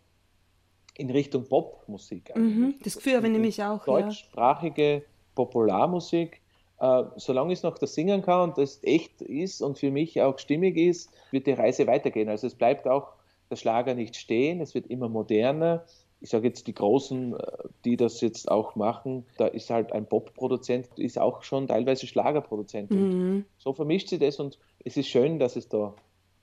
in 0.98 1.12
Richtung 1.12 1.48
Popmusik. 1.48 2.36
Mhm, 2.36 2.76
das 2.84 2.96
Gefühl 2.96 3.16
habe 3.16 3.28
ich 3.28 3.34
nämlich 3.34 3.64
auch. 3.64 3.86
Deutschsprachige 3.86 4.94
ja. 4.94 5.02
Popularmusik. 5.36 6.42
Äh, 6.80 7.04
solange 7.18 7.54
ich 7.54 7.62
noch 7.62 7.78
das 7.78 7.94
singen 7.94 8.24
kann 8.24 8.50
und 8.50 8.58
das 8.58 8.84
echt 8.84 9.22
ist 9.22 9.62
und 9.62 9.78
für 9.78 9.92
mich 9.92 10.20
auch 10.20 10.40
stimmig 10.40 10.78
ist, 10.78 11.12
wird 11.30 11.46
die 11.46 11.52
Reise 11.52 11.86
weitergehen. 11.86 12.28
Also 12.28 12.48
es 12.48 12.56
bleibt 12.56 12.88
auch 12.88 13.10
der 13.52 13.56
Schlager 13.56 13.94
nicht 13.94 14.16
stehen, 14.16 14.60
es 14.60 14.74
wird 14.74 14.88
immer 14.88 15.08
moderner. 15.08 15.86
Ich 16.22 16.30
sage 16.30 16.48
jetzt 16.48 16.66
die 16.66 16.74
Großen, 16.74 17.36
äh, 17.36 17.40
die 17.86 17.98
das 17.98 18.20
jetzt 18.22 18.50
auch 18.50 18.76
machen, 18.76 19.28
da 19.38 19.46
ist 19.46 19.70
halt 19.70 19.92
ein 19.92 20.08
Pop-Produzent, 20.08 20.88
ist 20.98 21.20
auch 21.20 21.44
schon 21.44 21.68
teilweise 21.68 22.08
Schlagerproduzent. 22.08 22.90
Mhm. 22.90 23.46
So 23.60 23.74
vermischt 23.74 24.10
sie 24.10 24.18
das 24.18 24.40
und 24.40 24.58
es 24.84 24.98
ist 24.98 25.08
schön, 25.08 25.38
dass 25.38 25.56
es 25.56 25.70
da 25.70 25.94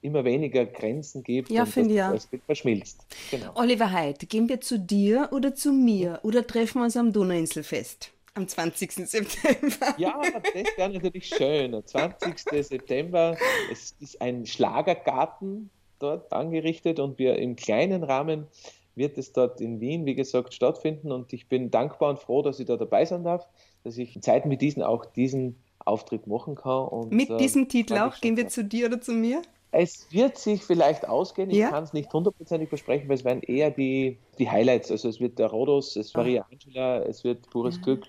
immer 0.01 0.25
weniger 0.25 0.65
Grenzen 0.67 1.23
gibt 1.23 1.51
Ja, 1.51 1.65
und 1.65 1.77
ich 1.91 2.03
auch. 2.03 2.13
das, 2.13 2.29
das 2.31 2.41
verschmilzt. 2.47 3.07
Genau. 3.31 3.53
Oliver 3.55 3.91
Heid, 3.91 4.29
gehen 4.29 4.49
wir 4.49 4.61
zu 4.61 4.79
dir 4.79 5.29
oder 5.33 5.55
zu 5.55 5.73
mir 5.73 6.21
oder 6.23 6.47
treffen 6.47 6.79
wir 6.81 6.85
uns 6.85 6.97
am 6.97 7.13
Donauinselfest 7.13 8.13
am 8.39 8.47
20. 8.47 8.93
September? 8.93 9.95
Ja, 9.99 10.21
das 10.23 10.55
wäre 10.77 10.91
natürlich 10.91 11.27
schön. 11.27 11.73
Der 11.73 11.85
20. 11.85 12.39
September, 12.65 13.37
es 13.71 13.97
ist 14.01 14.21
ein 14.23 14.47
Schlagergarten 14.47 15.71
dort 15.99 16.33
angerichtet 16.33 17.01
und 17.01 17.19
wir 17.19 17.37
im 17.37 17.57
kleinen 17.57 18.05
Rahmen 18.05 18.47
wird 18.95 19.19
es 19.19 19.33
dort 19.33 19.61
in 19.61 19.81
Wien, 19.81 20.07
wie 20.07 20.15
gesagt, 20.15 20.55
stattfinden 20.55 21.13
und 21.13 21.33
ich 21.33 21.49
bin 21.49 21.71
dankbar 21.71 22.11
und 22.11 22.19
froh, 22.19 22.43
dass 22.43 22.59
ich 22.61 22.67
da 22.67 22.77
dabei 22.77 23.05
sein 23.05 23.25
darf, 23.25 23.47
dass 23.85 23.99
ich 23.99 24.15
in 24.15 24.23
Zeiten 24.23 24.51
wie 24.51 24.57
diesen 24.57 24.83
auch 24.83 25.05
diesen 25.05 25.57
Auftritt 25.79 26.27
machen 26.27 26.55
kann. 26.55 26.89
Und, 26.89 27.13
Mit 27.13 27.31
äh, 27.31 27.37
diesem 27.37 27.69
Titel 27.69 27.95
freu 27.95 28.07
mich 28.07 28.15
auch, 28.15 28.21
gehen 28.21 28.37
wir 28.37 28.49
zu 28.49 28.65
dir 28.65 28.87
oder 28.87 29.01
zu 29.01 29.13
mir? 29.13 29.43
Es 29.71 30.07
wird 30.11 30.39
sich 30.39 30.63
vielleicht 30.65 31.07
ausgehen, 31.07 31.51
ich 31.51 31.59
Ja? 31.59 31.71
kann 31.71 31.85
es 31.85 31.93
nicht 31.93 32.13
hundertprozentig 32.13 32.69
versprechen, 32.69 33.09
weil 33.09 33.17
es 33.17 33.25
werden 33.25 33.43
eher 33.43 33.71
die, 33.71 34.19
die 34.39 34.49
Highlights. 34.51 34.91
Also 34.91 35.09
es 35.09 35.21
wird 35.21 35.39
der 35.39 35.49
Rodos, 35.49 35.95
es 35.97 36.15
Ah. 36.15 36.19
Maria 36.19 36.47
Angela, 36.51 37.03
es 37.03 37.23
wird 37.25 37.49
Pures 37.51 37.81
Glück, 37.83 38.05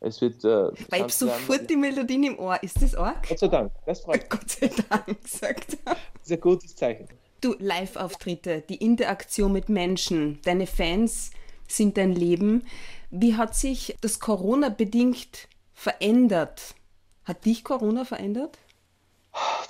es 0.00 0.20
wird 0.20 0.44
äh, 0.44 0.70
Weil 0.88 1.06
ich 1.06 1.12
sofort 1.14 1.68
die 1.68 1.76
Melodien 1.76 2.24
im 2.24 2.38
Ohr. 2.38 2.62
Ist 2.62 2.80
das 2.80 2.94
arg? 2.94 3.28
Gott 3.28 3.38
sei 3.40 3.48
Dank, 3.48 3.72
das 3.86 4.00
freut 4.04 4.20
mich. 4.20 4.28
Gott 4.30 4.50
sei 4.50 4.70
Dank, 4.88 5.18
sagt 5.26 5.78
er. 5.84 5.92
Das 5.94 6.22
ist 6.22 6.32
ein 6.32 6.40
gutes 6.40 6.76
Zeichen. 6.76 7.08
Du, 7.40 7.54
Live-Auftritte, 7.58 8.62
die 8.68 8.76
Interaktion 8.76 9.52
mit 9.52 9.68
Menschen, 9.68 10.38
deine 10.44 10.66
Fans 10.66 11.30
sind 11.66 11.96
dein 11.96 12.12
Leben. 12.12 12.64
Wie 13.10 13.34
hat 13.36 13.54
sich 13.56 13.96
das 14.02 14.20
Corona-bedingt 14.20 15.48
verändert? 15.74 16.74
Hat 17.24 17.44
dich 17.44 17.64
Corona 17.64 18.04
verändert? 18.04 18.58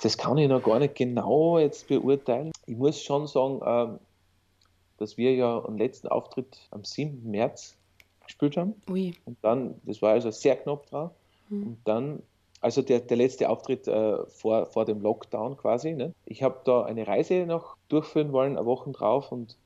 Das 0.01 0.17
kann 0.17 0.37
ich 0.37 0.49
noch 0.49 0.63
gar 0.63 0.79
nicht 0.79 0.95
genau 0.95 1.59
jetzt 1.59 1.87
beurteilen. 1.87 2.51
Ich 2.65 2.75
muss 2.75 3.01
schon 3.01 3.27
sagen, 3.27 3.61
ähm, 3.65 3.99
dass 4.97 5.17
wir 5.17 5.33
ja 5.35 5.63
am 5.63 5.77
letzten 5.77 6.07
Auftritt 6.07 6.57
am 6.71 6.83
7. 6.83 7.29
März 7.29 7.75
gespielt 8.25 8.57
haben. 8.57 8.81
Ui, 8.89 9.13
Und 9.25 9.37
dann, 9.41 9.79
das 9.83 10.01
war 10.01 10.11
also 10.11 10.31
sehr 10.31 10.55
knapp 10.55 10.87
dran. 10.87 11.11
Und 11.51 11.77
dann, 11.83 12.23
also 12.61 12.81
der, 12.81 13.01
der 13.01 13.17
letzte 13.17 13.49
Auftritt 13.49 13.87
äh, 13.87 14.25
vor, 14.27 14.67
vor 14.67 14.85
dem 14.85 15.01
Lockdown 15.01 15.57
quasi. 15.57 15.93
Ne? 15.93 16.13
Ich 16.25 16.43
habe 16.43 16.61
da 16.63 16.83
eine 16.83 17.05
Reise 17.05 17.45
noch 17.45 17.75
durchführen 17.89 18.31
wollen, 18.31 18.57
eine 18.57 18.65
Woche 18.65 18.91
drauf. 18.91 19.31
Und 19.31 19.57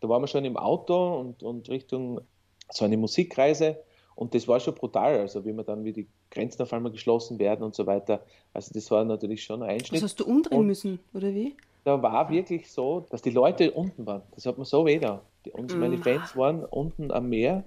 da 0.00 0.08
waren 0.08 0.22
wir 0.22 0.26
schon 0.26 0.44
im 0.44 0.56
Auto 0.56 1.18
und, 1.18 1.42
und 1.42 1.68
Richtung 1.68 2.20
so 2.70 2.84
eine 2.84 2.96
Musikreise. 2.96 3.78
Und 4.14 4.34
das 4.34 4.46
war 4.48 4.60
schon 4.60 4.74
brutal, 4.74 5.18
also 5.18 5.44
wie 5.44 5.52
man 5.52 5.64
dann, 5.64 5.84
wie 5.84 5.92
die 5.92 6.06
Grenzen 6.30 6.62
auf 6.62 6.72
einmal 6.72 6.92
geschlossen 6.92 7.38
werden 7.38 7.62
und 7.62 7.74
so 7.74 7.86
weiter. 7.86 8.20
Also 8.52 8.70
das 8.74 8.90
war 8.90 9.04
natürlich 9.04 9.42
schon 9.42 9.62
ein 9.62 9.70
Einschnitt. 9.70 10.02
hast 10.02 10.20
du 10.20 10.26
umdrehen 10.26 10.60
Und- 10.60 10.66
müssen, 10.66 11.00
oder 11.14 11.32
wie? 11.34 11.56
Da 11.84 12.00
war 12.00 12.30
wirklich 12.30 12.70
so, 12.70 13.06
dass 13.10 13.22
die 13.22 13.30
Leute 13.30 13.72
unten 13.72 14.06
waren. 14.06 14.22
Das 14.36 14.46
hat 14.46 14.56
man 14.56 14.64
so 14.64 14.86
weh 14.86 14.98
da. 15.00 15.20
Uns, 15.52 15.74
meine 15.74 15.96
Mm. 15.96 16.02
Fans 16.02 16.36
waren 16.36 16.64
unten 16.64 17.10
am 17.10 17.28
Meer 17.28 17.64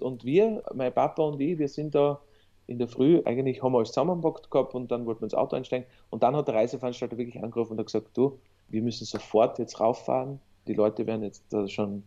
und 0.00 0.24
wir, 0.24 0.62
mein 0.74 0.90
Papa 0.94 1.22
und 1.22 1.38
ich, 1.38 1.58
wir 1.58 1.68
sind 1.68 1.94
da 1.94 2.18
in 2.66 2.78
der 2.78 2.88
Früh, 2.88 3.20
eigentlich 3.26 3.62
haben 3.62 3.72
wir 3.72 3.78
alles 3.78 3.88
zusammengepackt 3.90 4.50
gehabt 4.50 4.74
und 4.74 4.90
dann 4.90 5.04
wollten 5.04 5.20
wir 5.20 5.24
ins 5.26 5.34
Auto 5.34 5.54
einsteigen 5.56 5.86
und 6.08 6.22
dann 6.22 6.34
hat 6.34 6.48
der 6.48 6.54
Reiseveranstalter 6.54 7.18
wirklich 7.18 7.42
angerufen 7.42 7.72
und 7.72 7.78
hat 7.80 7.86
gesagt, 7.86 8.16
du, 8.16 8.38
wir 8.68 8.80
müssen 8.82 9.04
sofort 9.04 9.58
jetzt 9.58 9.80
rauffahren. 9.80 10.40
Die 10.66 10.74
Leute 10.74 11.06
werden 11.06 11.22
jetzt 11.22 11.44
da 11.50 11.68
schon 11.68 12.04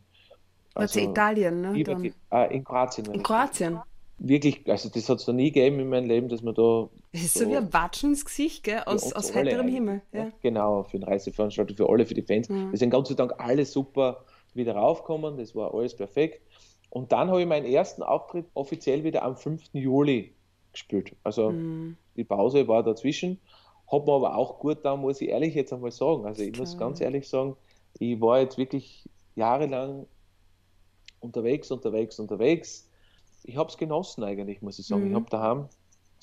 Also, 0.74 1.00
Italien, 1.00 1.62
ne? 1.62 1.74
die, 1.74 2.14
ah, 2.30 2.44
in 2.46 2.64
Kroatien. 2.64 3.06
In. 3.14 3.24
Kroatien. 3.24 3.80
Wirklich, 4.24 4.70
also 4.70 4.88
das 4.90 5.10
hat 5.10 5.20
es 5.20 5.26
noch 5.28 5.34
nie 5.34 5.52
gegeben 5.52 5.80
in 5.80 5.90
meinem 5.90 6.08
Leben, 6.08 6.30
dass 6.30 6.44
man 6.44 6.54
da 6.54 6.88
Das 7.12 7.24
ist 7.24 7.34
so 7.34 7.50
wie 7.50 7.58
ein 7.58 7.74
Watschen 7.74 8.12
ins 8.12 8.24
Gesicht, 8.24 8.64
gell? 8.64 8.84
Aus, 8.86 9.12
aus 9.14 9.34
heiterem 9.34 9.68
Himmel. 9.68 10.04
Ja. 10.14 10.26
Ja. 10.26 10.32
Genau, 10.44 10.84
für 10.84 11.00
den 11.00 11.04
Reiseveranstalter, 11.04 11.74
für 11.76 11.90
alle, 11.90 12.06
für 12.06 12.14
die 12.14 12.22
Fans. 12.22 12.48
Mhm. 12.48 12.72
Wir 12.72 12.78
sind 12.78 12.92
Gott 12.92 13.08
sei 13.08 13.16
Dank 13.16 13.34
alle 13.40 13.66
super 13.66 14.24
wieder 14.54 14.76
raufgekommen, 14.76 15.38
das 15.38 15.56
war 15.56 15.74
alles 15.74 15.96
perfekt. 15.96 16.42
Und 16.92 17.12
dann 17.12 17.30
habe 17.30 17.42
ich 17.42 17.48
meinen 17.48 17.66
ersten 17.66 18.04
Auftritt 18.04 18.46
offiziell 18.54 19.04
wieder 19.04 19.24
am 19.24 19.36
5. 19.38 19.74
Juli 19.74 20.34
gespielt. 20.72 21.16
Also 21.24 21.50
Mhm. 21.52 21.98
die 22.16 22.24
Pause 22.24 22.68
war 22.68 22.84
dazwischen, 22.84 23.40
hat 23.92 24.06
mir 24.06 24.14
aber 24.14 24.36
auch 24.36 24.60
gut 24.60 24.80
da, 24.84 24.96
muss 24.96 25.20
ich 25.20 25.30
ehrlich 25.30 25.56
jetzt 25.56 25.74
einmal 25.74 25.92
sagen. 25.92 26.26
Also 26.26 26.44
ich 26.44 26.58
muss 26.60 26.78
Klar. 26.78 26.90
ganz 26.90 27.02
ehrlich 27.02 27.28
sagen, 27.28 27.56
ich 27.98 28.22
war 28.22 28.40
jetzt 28.40 28.58
wirklich 28.58 29.10
jahrelang 29.36 30.06
unterwegs, 31.22 31.72
unterwegs, 31.72 32.20
unterwegs. 32.20 32.90
Ich 33.44 33.56
habe 33.56 33.70
es 33.70 33.78
genossen 33.78 34.24
eigentlich, 34.24 34.62
muss 34.62 34.78
ich 34.78 34.86
sagen. 34.86 35.06
Mhm. 35.06 35.10
Ich 35.10 35.16
habe 35.16 35.30
daheim 35.30 35.70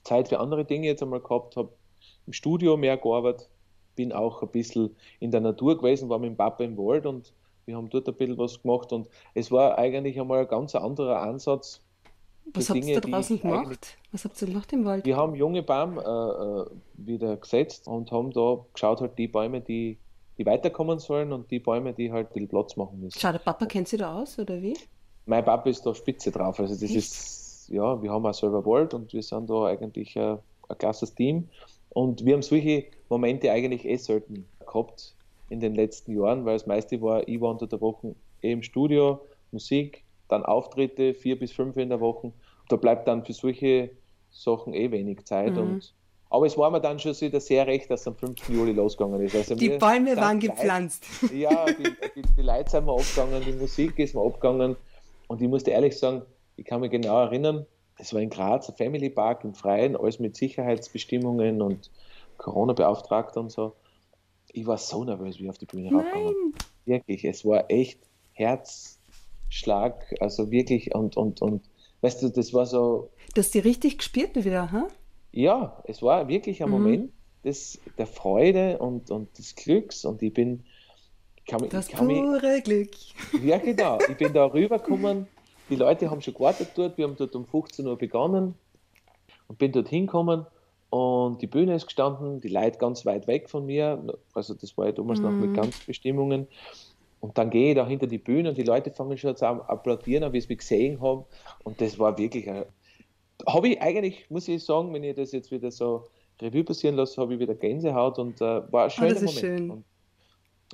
Zeit 0.04 0.28
für 0.28 0.40
andere 0.40 0.64
Dinge 0.64 0.86
jetzt 0.86 1.02
einmal 1.02 1.20
gehabt, 1.20 1.56
habe 1.56 1.70
im 2.26 2.32
Studio 2.32 2.76
mehr 2.76 2.96
gearbeitet, 2.96 3.48
bin 3.96 4.12
auch 4.12 4.42
ein 4.42 4.48
bisschen 4.48 4.94
in 5.18 5.30
der 5.30 5.40
Natur 5.40 5.78
gewesen, 5.78 6.08
war 6.08 6.18
mit 6.18 6.30
dem 6.30 6.36
Papa 6.36 6.62
im 6.62 6.76
Wald 6.76 7.06
und 7.06 7.32
wir 7.66 7.76
haben 7.76 7.90
dort 7.90 8.08
ein 8.08 8.14
bisschen 8.14 8.38
was 8.38 8.62
gemacht 8.62 8.92
und 8.92 9.08
es 9.34 9.50
war 9.50 9.76
eigentlich 9.78 10.18
einmal 10.20 10.40
ein 10.40 10.48
ganz 10.48 10.74
anderer 10.74 11.20
Ansatz. 11.20 11.80
Was 12.54 12.70
habt 12.70 12.82
ihr 12.82 13.00
da 13.00 13.08
draußen 13.08 13.40
gemacht? 13.40 13.98
Was 14.10 14.24
habt 14.24 14.40
ihr 14.40 14.48
gemacht 14.48 14.72
im 14.72 14.84
Wald? 14.84 15.04
Wir 15.04 15.16
haben 15.16 15.34
junge 15.34 15.62
Bäume 15.62 16.02
äh, 16.02 16.72
äh, 16.72 17.06
wieder 17.06 17.36
gesetzt 17.36 17.86
und 17.86 18.10
haben 18.10 18.30
da 18.30 18.64
geschaut, 18.72 19.00
halt 19.00 19.18
die 19.18 19.28
Bäume, 19.28 19.60
die, 19.60 19.98
die 20.38 20.46
weiterkommen 20.46 20.98
sollen 21.00 21.32
und 21.32 21.50
die 21.50 21.58
Bäume, 21.58 21.92
die 21.92 22.12
halt 22.12 22.32
bisschen 22.32 22.48
Platz 22.48 22.76
machen 22.76 23.00
müssen. 23.00 23.18
Schau, 23.18 23.32
der 23.32 23.40
Papa 23.40 23.66
kennt 23.66 23.88
sich 23.88 23.98
da 23.98 24.20
aus, 24.20 24.38
oder 24.38 24.62
wie? 24.62 24.76
Mein 25.26 25.44
Papa 25.44 25.68
ist 25.68 25.84
da 25.84 25.94
spitze 25.94 26.30
drauf. 26.30 26.58
Also 26.60 26.74
das 26.74 26.82
Echt? 26.82 26.96
ist, 26.96 27.68
ja, 27.68 28.00
wir 28.00 28.10
haben 28.10 28.24
auch 28.24 28.34
selber 28.34 28.64
Wald 28.64 28.94
und 28.94 29.12
wir 29.12 29.22
sind 29.22 29.50
da 29.50 29.66
eigentlich 29.66 30.16
ein, 30.16 30.38
ein 30.68 30.78
klasses 30.78 31.14
Team. 31.14 31.48
Und 31.90 32.24
wir 32.24 32.34
haben 32.34 32.42
solche 32.42 32.86
Momente 33.08 33.50
eigentlich 33.50 33.84
eh 33.84 33.96
selten 33.96 34.46
gehabt 34.64 35.14
in 35.50 35.60
den 35.60 35.74
letzten 35.74 36.16
Jahren, 36.16 36.44
weil 36.44 36.54
das 36.54 36.66
meiste 36.66 37.00
war, 37.00 37.26
ich 37.26 37.40
war 37.40 37.50
unter 37.50 37.66
der 37.66 37.80
Woche 37.80 38.14
eh 38.42 38.52
im 38.52 38.62
Studio, 38.62 39.20
Musik, 39.50 40.04
dann 40.28 40.44
Auftritte, 40.44 41.14
vier 41.14 41.38
bis 41.38 41.52
fünf 41.52 41.76
in 41.76 41.88
der 41.88 42.00
Woche. 42.00 42.32
Da 42.68 42.76
bleibt 42.76 43.08
dann 43.08 43.24
für 43.24 43.32
solche 43.32 43.90
Sachen 44.30 44.74
eh 44.74 44.90
wenig 44.90 45.24
Zeit. 45.24 45.54
Mhm. 45.54 45.58
Und, 45.58 45.94
aber 46.30 46.46
es 46.46 46.58
war 46.58 46.70
mir 46.70 46.80
dann 46.80 46.98
schon 46.98 47.18
wieder 47.20 47.40
sehr 47.40 47.66
recht, 47.66 47.90
dass 47.90 48.02
es 48.02 48.06
am 48.06 48.16
5. 48.16 48.48
Juli 48.50 48.72
losgegangen 48.72 49.20
ist. 49.20 49.34
Also 49.34 49.54
Die 49.54 49.70
Bäume 49.70 50.16
waren 50.16 50.38
gepflanzt. 50.38 51.06
ja, 51.34 51.64
die, 51.66 51.84
die, 52.14 52.22
die 52.36 52.42
Leute 52.42 52.70
sind 52.70 52.84
mir 52.84 52.92
abgegangen, 52.92 53.42
die 53.44 53.52
Musik 53.52 53.98
ist 53.98 54.14
mir 54.14 54.22
abgegangen. 54.22 54.76
Und 55.28 55.40
ich 55.40 55.48
muss 55.48 55.64
dir 55.64 55.72
ehrlich 55.72 55.98
sagen, 55.98 56.22
ich 56.56 56.66
kann 56.66 56.80
mich 56.80 56.90
genau 56.90 57.20
erinnern, 57.20 57.66
es 57.98 58.12
war 58.12 58.20
in 58.20 58.30
Graz, 58.30 58.68
ein 58.68 58.76
Family 58.76 59.10
Park 59.10 59.44
im 59.44 59.54
Freien, 59.54 59.96
alles 59.96 60.18
mit 60.18 60.36
Sicherheitsbestimmungen 60.36 61.62
und 61.62 61.90
Corona-Beauftragter 62.36 63.40
und 63.40 63.50
so. 63.50 63.74
Ich 64.52 64.66
war 64.66 64.78
so 64.78 65.04
nervös, 65.04 65.38
wie 65.38 65.44
ich 65.44 65.50
auf 65.50 65.58
die 65.58 65.66
Bühne 65.66 65.90
raufgegangen. 65.90 66.54
Wirklich, 66.84 67.24
es 67.24 67.44
war 67.44 67.70
echt 67.70 68.00
Herzschlag, 68.32 70.14
also 70.20 70.50
wirklich 70.50 70.94
und, 70.94 71.16
und, 71.16 71.42
und, 71.42 71.62
weißt 72.00 72.22
du, 72.22 72.28
das 72.28 72.52
war 72.54 72.66
so, 72.66 73.10
Du 73.34 73.40
hast 73.40 73.52
die 73.54 73.58
richtig 73.58 73.98
gespürt 73.98 74.36
wieder, 74.36 74.72
ha? 74.72 74.88
Ja, 75.32 75.82
es 75.84 76.02
war 76.02 76.28
wirklich 76.28 76.62
ein 76.62 76.68
Mhm. 76.70 76.74
Moment 76.74 77.12
des, 77.44 77.78
der 77.96 78.06
Freude 78.06 78.78
und, 78.78 79.10
und 79.10 79.36
des 79.38 79.54
Glücks 79.54 80.04
und 80.04 80.22
ich 80.22 80.32
bin, 80.32 80.64
kann, 81.46 81.60
mich- 81.60 81.70
Das 81.70 81.88
kann 81.88 82.06
mich 82.06 82.18
pure 82.20 82.60
Glück. 82.62 82.90
Ja, 83.44 83.58
genau. 83.58 83.98
Ich 84.08 84.16
bin 84.16 84.32
da 84.32 84.46
rübergekommen. 84.46 85.26
Die 85.70 85.76
Leute 85.76 86.10
haben 86.10 86.20
schon 86.22 86.34
gewartet 86.34 86.70
dort. 86.74 86.96
Wir 86.98 87.06
haben 87.06 87.16
dort 87.16 87.34
um 87.36 87.44
15 87.44 87.86
Uhr 87.86 87.96
begonnen 87.98 88.54
und 89.48 89.58
bin 89.58 89.70
dort 89.72 89.88
hingekommen. 89.88 90.46
Und 90.90 91.42
die 91.42 91.46
Bühne 91.46 91.74
ist 91.74 91.84
gestanden, 91.86 92.40
die 92.40 92.48
Leute 92.48 92.78
ganz 92.78 93.04
weit 93.04 93.26
weg 93.26 93.50
von 93.50 93.66
mir. 93.66 94.02
Also, 94.32 94.54
das 94.54 94.76
war 94.78 94.86
ja 94.86 94.92
damals 94.92 95.20
noch 95.20 95.30
mit 95.32 95.52
Ganzbestimmungen. 95.54 96.48
Und 97.20 97.36
dann 97.36 97.50
gehe 97.50 97.70
ich 97.70 97.74
da 97.76 97.86
hinter 97.86 98.06
die 98.06 98.16
Bühne 98.18 98.48
und 98.48 98.56
die 98.56 98.62
Leute 98.62 98.90
fangen 98.90 99.18
schon 99.18 99.30
an 99.30 99.36
zu 99.36 99.44
applaudieren, 99.46 100.32
wie 100.32 100.40
sie 100.40 100.48
mich 100.48 100.58
gesehen 100.58 101.00
haben. 101.02 101.24
Und 101.64 101.80
das 101.82 101.98
war 101.98 102.16
wirklich 102.16 102.48
ein. 102.48 102.64
Habe 103.46 103.68
ich 103.68 103.80
eigentlich, 103.80 104.28
muss 104.30 104.48
ich 104.48 104.64
sagen, 104.64 104.92
wenn 104.92 105.04
ich 105.04 105.16
das 105.16 105.32
jetzt 105.32 105.50
wieder 105.50 105.70
so 105.70 106.08
Revue 106.40 106.64
passieren 106.64 106.96
lasse, 106.96 107.20
habe 107.20 107.34
ich 107.34 107.40
wieder 107.40 107.54
Gänsehaut 107.54 108.18
und 108.18 108.40
äh, 108.40 108.72
war 108.72 108.84
ein 108.84 108.90
schöner 108.90 109.10
Ah, 109.10 109.14
das 109.14 109.22
ist 109.22 109.42
Moment. 109.42 109.58
schön. 109.58 109.70
Und, 109.70 109.84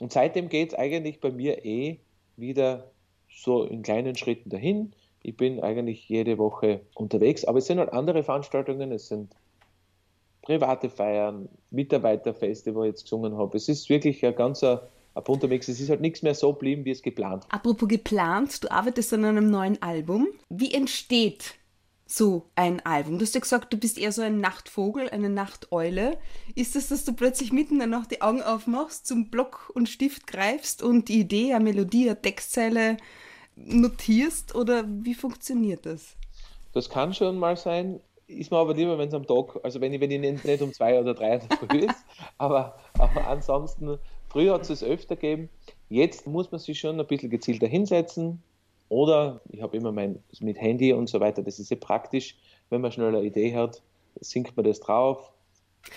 und 0.00 0.12
seitdem 0.12 0.48
geht 0.48 0.72
es 0.72 0.78
eigentlich 0.78 1.20
bei 1.20 1.30
mir 1.30 1.64
eh 1.64 2.00
wieder 2.36 2.90
so 3.28 3.64
in 3.64 3.82
kleinen 3.82 4.16
Schritten 4.16 4.50
dahin. 4.50 4.92
Ich 5.22 5.36
bin 5.36 5.60
eigentlich 5.60 6.08
jede 6.08 6.38
Woche 6.38 6.80
unterwegs, 6.94 7.44
aber 7.44 7.58
es 7.58 7.66
sind 7.66 7.78
halt 7.78 7.92
andere 7.92 8.22
Veranstaltungen, 8.22 8.92
es 8.92 9.08
sind 9.08 9.34
private 10.42 10.90
Feiern, 10.90 11.48
Mitarbeiterfeste, 11.70 12.74
wo 12.74 12.82
ich 12.82 12.88
jetzt 12.88 13.04
gesungen 13.04 13.38
habe. 13.38 13.56
Es 13.56 13.68
ist 13.68 13.88
wirklich 13.88 14.24
ein 14.26 14.34
ganzer 14.34 14.88
ein 15.14 15.22
bunter 15.22 15.48
Mix. 15.48 15.68
Es 15.68 15.80
ist 15.80 15.90
halt 15.90 16.00
nichts 16.00 16.22
mehr 16.22 16.34
so 16.34 16.52
geblieben, 16.52 16.84
wie 16.84 16.90
es 16.90 17.02
geplant. 17.02 17.46
Apropos 17.48 17.88
geplant, 17.88 18.62
du 18.64 18.70
arbeitest 18.70 19.12
an 19.14 19.24
einem 19.24 19.50
neuen 19.50 19.80
Album. 19.80 20.28
Wie 20.50 20.74
entsteht 20.74 21.54
so 22.06 22.50
ein 22.54 22.84
Album? 22.84 23.18
Du 23.18 23.24
hast 23.24 23.34
ja 23.34 23.40
gesagt, 23.40 23.72
du 23.72 23.78
bist 23.78 23.98
eher 23.98 24.12
so 24.12 24.22
ein 24.22 24.40
Nachtvogel, 24.40 25.08
eine 25.10 25.30
Nachteule. 25.30 26.18
Ist 26.54 26.76
es, 26.76 26.88
dass 26.88 27.04
du 27.04 27.12
plötzlich 27.12 27.52
mitten 27.52 27.74
in 27.74 27.78
der 27.78 27.88
Nacht 27.88 28.10
die 28.10 28.22
Augen 28.22 28.42
aufmachst, 28.42 29.06
zum 29.06 29.30
Block 29.30 29.70
und 29.74 29.88
Stift 29.88 30.26
greifst 30.26 30.82
und 30.82 31.08
die 31.08 31.20
Idee, 31.20 31.54
eine 31.54 31.64
Melodie, 31.64 32.08
eine 32.08 32.20
Textzeile 32.20 32.96
notierst? 33.56 34.54
Oder 34.54 34.84
wie 34.86 35.14
funktioniert 35.14 35.86
das? 35.86 36.16
Das 36.72 36.90
kann 36.90 37.14
schon 37.14 37.38
mal 37.38 37.56
sein. 37.56 38.00
ist 38.26 38.50
mir 38.50 38.58
aber 38.58 38.74
lieber, 38.74 38.98
wenn 38.98 39.08
es 39.08 39.14
am 39.14 39.26
Tag, 39.26 39.60
also 39.62 39.80
wenn 39.80 39.92
ich, 39.92 40.00
wenn 40.00 40.10
ich 40.10 40.44
nicht, 40.44 40.62
um 40.62 40.72
zwei 40.72 40.98
oder 40.98 41.14
drei 41.14 41.36
in 41.36 41.48
der 41.48 41.58
Früh 41.58 41.78
ist, 41.78 42.04
aber, 42.38 42.78
aber 42.98 43.26
ansonsten, 43.28 43.98
früher 44.28 44.54
hat 44.54 44.62
es 44.62 44.70
es 44.70 44.82
öfter 44.82 45.16
gegeben. 45.16 45.48
Jetzt 45.88 46.26
muss 46.26 46.50
man 46.50 46.58
sich 46.58 46.78
schon 46.78 46.98
ein 46.98 47.06
bisschen 47.06 47.30
gezielter 47.30 47.66
hinsetzen. 47.66 48.42
Oder 48.88 49.40
ich 49.50 49.62
habe 49.62 49.76
immer 49.76 49.92
mein 49.92 50.22
mit 50.40 50.60
Handy 50.60 50.92
und 50.92 51.08
so 51.08 51.20
weiter, 51.20 51.42
das 51.42 51.58
ist 51.58 51.70
ja 51.70 51.76
praktisch, 51.76 52.36
wenn 52.70 52.80
man 52.80 52.92
schnell 52.92 53.08
eine 53.08 53.22
Idee 53.22 53.54
hat, 53.54 53.82
sinkt 54.20 54.56
man 54.56 54.64
das 54.64 54.80
drauf. 54.80 55.32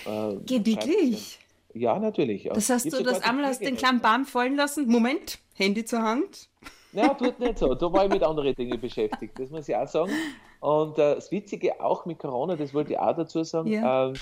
Äh, 0.05 0.35
Geht 0.45 0.65
wirklich? 0.65 1.39
Ja, 1.73 1.99
natürlich. 1.99 2.49
Das 2.53 2.69
heißt, 2.69 2.91
du 2.91 3.03
das 3.03 3.21
einmal 3.21 3.45
aus 3.45 3.59
den 3.59 3.75
kleinen 3.75 4.01
Baum 4.01 4.25
fallen 4.25 4.55
lassen. 4.55 4.87
Moment, 4.87 5.39
Handy 5.53 5.85
zur 5.85 6.01
Hand. 6.01 6.49
Ja, 6.93 7.13
tut 7.13 7.39
nicht 7.39 7.59
so. 7.59 7.75
Da 7.75 7.91
war 7.91 8.05
ich 8.05 8.11
mit 8.11 8.23
anderen 8.23 8.55
Dingen 8.55 8.79
beschäftigt, 8.79 9.37
das 9.37 9.49
muss 9.49 9.67
ich 9.69 9.75
auch 9.75 9.87
sagen. 9.87 10.11
Und 10.59 10.97
äh, 10.97 11.15
das 11.15 11.31
Witzige 11.31 11.79
auch 11.79 12.05
mit 12.05 12.17
Corona, 12.17 12.55
das 12.55 12.73
wollte 12.73 12.93
ich 12.93 12.99
auch 12.99 13.15
dazu 13.15 13.43
sagen, 13.43 13.71
ja. 13.71 14.09
äh, 14.09 14.13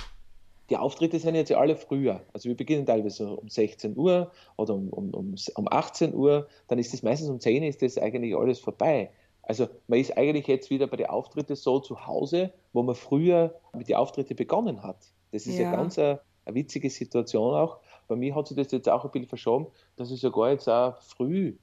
die 0.70 0.78
Auftritte 0.78 1.20
sind 1.20 1.36
jetzt 1.36 1.50
ja 1.50 1.58
alle 1.58 1.76
früher. 1.76 2.22
Also 2.34 2.50
wir 2.50 2.58
beginnen 2.58 2.86
teilweise 2.86 3.30
um 3.30 3.50
16 3.50 3.98
Uhr 3.98 4.32
oder 4.58 4.74
um, 4.74 4.90
um, 4.90 5.14
um, 5.14 5.36
um 5.56 5.68
18 5.70 6.14
Uhr, 6.14 6.48
dann 6.68 6.80
ist 6.80 6.94
das 6.94 7.04
meistens 7.04 7.30
um 7.30 7.40
10 7.40 7.64
Uhr 7.64 7.70
ist 7.70 7.82
das 7.82 7.98
eigentlich 7.98 8.36
alles 8.36 8.60
vorbei. 8.60 9.12
Also 9.44 9.68
man 9.88 10.00
ist 10.00 10.18
eigentlich 10.18 10.48
jetzt 10.48 10.70
wieder 10.72 10.88
bei 10.88 10.98
den 10.98 11.08
Auftritten 11.08 11.56
so 11.56 11.80
zu 11.80 12.08
Hause, 12.08 12.52
wo 12.74 12.82
man 12.82 12.96
früher 12.96 13.54
mit 13.74 13.88
den 13.90 13.96
Auftritten 13.96 14.36
begonnen 14.36 14.82
hat. 14.82 15.12
Das 15.32 15.46
ist 15.46 15.58
ja, 15.58 15.66
ja 15.66 15.72
ganz 15.72 16.00
eine, 16.00 16.20
eine, 16.46 16.56
witzige 16.56 16.90
Situation 16.90 17.54
auch. 17.54 17.78
Bei 18.08 18.16
mir 18.16 18.34
hat 18.34 18.48
sich 18.48 18.58
das 18.58 18.72
jetzt 18.72 18.90
auch 18.90 19.06
ein 19.06 19.12
bisschen 19.12 19.28
verschoben, 19.28 19.68
dass 19.98 20.10
es 20.10 20.22
sogar 20.22 20.52
jetzt 20.52 20.68
auch 20.68 21.00
früh, 21.02 21.56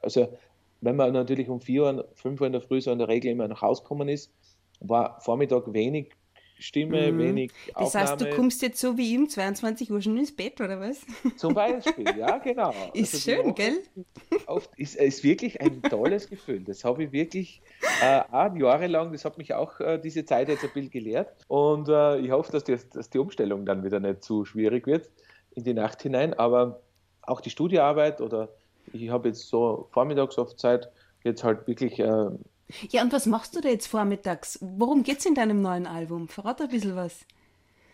also 0.00 0.28
wenn 0.80 0.96
man 0.96 1.12
natürlich 1.12 1.48
um 1.48 1.60
4 1.60 1.82
Uhr, 1.82 2.08
5 2.14 2.40
Uhr 2.40 2.46
in 2.46 2.52
der 2.52 2.62
Früh 2.62 2.80
so 2.80 2.92
in 2.92 2.98
der 2.98 3.08
Regel 3.08 3.30
immer 3.30 3.48
nach 3.48 3.60
Hause 3.60 3.82
gekommen 3.82 4.08
ist, 4.08 4.32
war 4.80 5.20
Vormittag 5.20 5.72
wenig 5.72 6.12
Stimme, 6.58 7.12
mhm. 7.12 7.18
wenig 7.18 7.52
Das 7.68 7.76
Aufnahme. 7.76 8.06
heißt, 8.06 8.20
du 8.20 8.30
kommst 8.30 8.62
jetzt 8.62 8.80
so 8.80 8.96
wie 8.96 9.14
ihm 9.14 9.28
22 9.28 9.90
Uhr 9.90 10.00
schon 10.02 10.16
ins 10.16 10.34
Bett, 10.34 10.60
oder 10.60 10.80
was? 10.80 11.00
Zum 11.36 11.54
Beispiel, 11.54 12.04
ja, 12.18 12.38
genau. 12.38 12.74
Ist 12.92 13.14
also 13.14 13.30
schön, 13.30 13.54
gell? 13.54 13.82
Oft 14.46 14.70
ist, 14.76 14.96
ist 14.96 15.22
wirklich 15.22 15.60
ein 15.60 15.82
tolles 15.82 16.28
Gefühl. 16.28 16.60
Das 16.64 16.84
habe 16.84 17.04
ich 17.04 17.12
wirklich 17.12 17.62
äh, 18.02 18.20
auch 18.30 18.54
jahrelang, 18.56 19.12
das 19.12 19.24
hat 19.24 19.38
mich 19.38 19.54
auch 19.54 19.78
äh, 19.80 19.98
diese 19.98 20.24
Zeit 20.24 20.48
jetzt 20.48 20.64
ein 20.64 20.70
bisschen 20.72 20.90
gelehrt. 20.90 21.32
Und 21.46 21.88
äh, 21.88 22.18
ich 22.18 22.30
hoffe, 22.30 22.50
dass 22.52 22.64
die, 22.64 22.76
dass 22.92 23.08
die 23.10 23.18
Umstellung 23.18 23.64
dann 23.64 23.84
wieder 23.84 24.00
nicht 24.00 24.24
zu 24.24 24.44
schwierig 24.44 24.86
wird 24.86 25.10
in 25.54 25.64
die 25.64 25.74
Nacht 25.74 26.02
hinein. 26.02 26.34
Aber 26.34 26.80
auch 27.22 27.40
die 27.40 27.50
Studiearbeit 27.50 28.20
oder 28.20 28.48
ich 28.92 29.10
habe 29.10 29.28
jetzt 29.28 29.48
so 29.48 29.88
vormittags 29.92 30.38
oft 30.38 30.58
Zeit, 30.58 30.90
jetzt 31.24 31.44
halt 31.44 31.66
wirklich 31.66 31.98
äh, 32.00 32.30
ja, 32.90 33.02
und 33.02 33.12
was 33.12 33.26
machst 33.26 33.56
du 33.56 33.60
da 33.60 33.68
jetzt 33.68 33.86
vormittags? 33.86 34.58
Worum 34.60 35.02
geht 35.02 35.18
es 35.18 35.26
in 35.26 35.34
deinem 35.34 35.60
neuen 35.62 35.86
Album? 35.86 36.28
Verrat 36.28 36.60
ein 36.60 36.68
bisschen 36.68 36.96
was. 36.96 37.20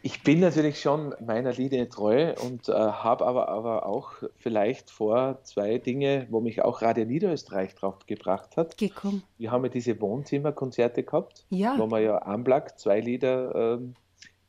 Ich 0.06 0.22
bin 0.22 0.40
natürlich 0.40 0.82
schon 0.82 1.14
meiner 1.24 1.54
Linie 1.54 1.88
treu 1.88 2.34
und 2.44 2.68
äh, 2.68 2.72
habe 2.72 3.24
aber, 3.24 3.48
aber 3.48 3.86
auch 3.86 4.12
vielleicht 4.36 4.90
vor 4.90 5.38
zwei 5.44 5.78
Dinge, 5.78 6.26
wo 6.28 6.40
mich 6.40 6.62
auch 6.62 6.82
Radio 6.82 7.06
Niederösterreich 7.06 7.74
drauf 7.74 8.00
gebracht 8.06 8.58
hat. 8.58 8.76
Gekommen. 8.76 9.22
Wir 9.38 9.50
haben 9.50 9.64
ja 9.64 9.70
diese 9.70 9.98
Wohnzimmerkonzerte 9.98 11.04
gehabt, 11.04 11.46
ja. 11.48 11.78
wo 11.78 11.90
wir 11.90 12.00
ja 12.00 12.18
Unplugged 12.18 12.78
zwei 12.78 13.00
Lieder 13.00 13.78
ähm, 13.78 13.94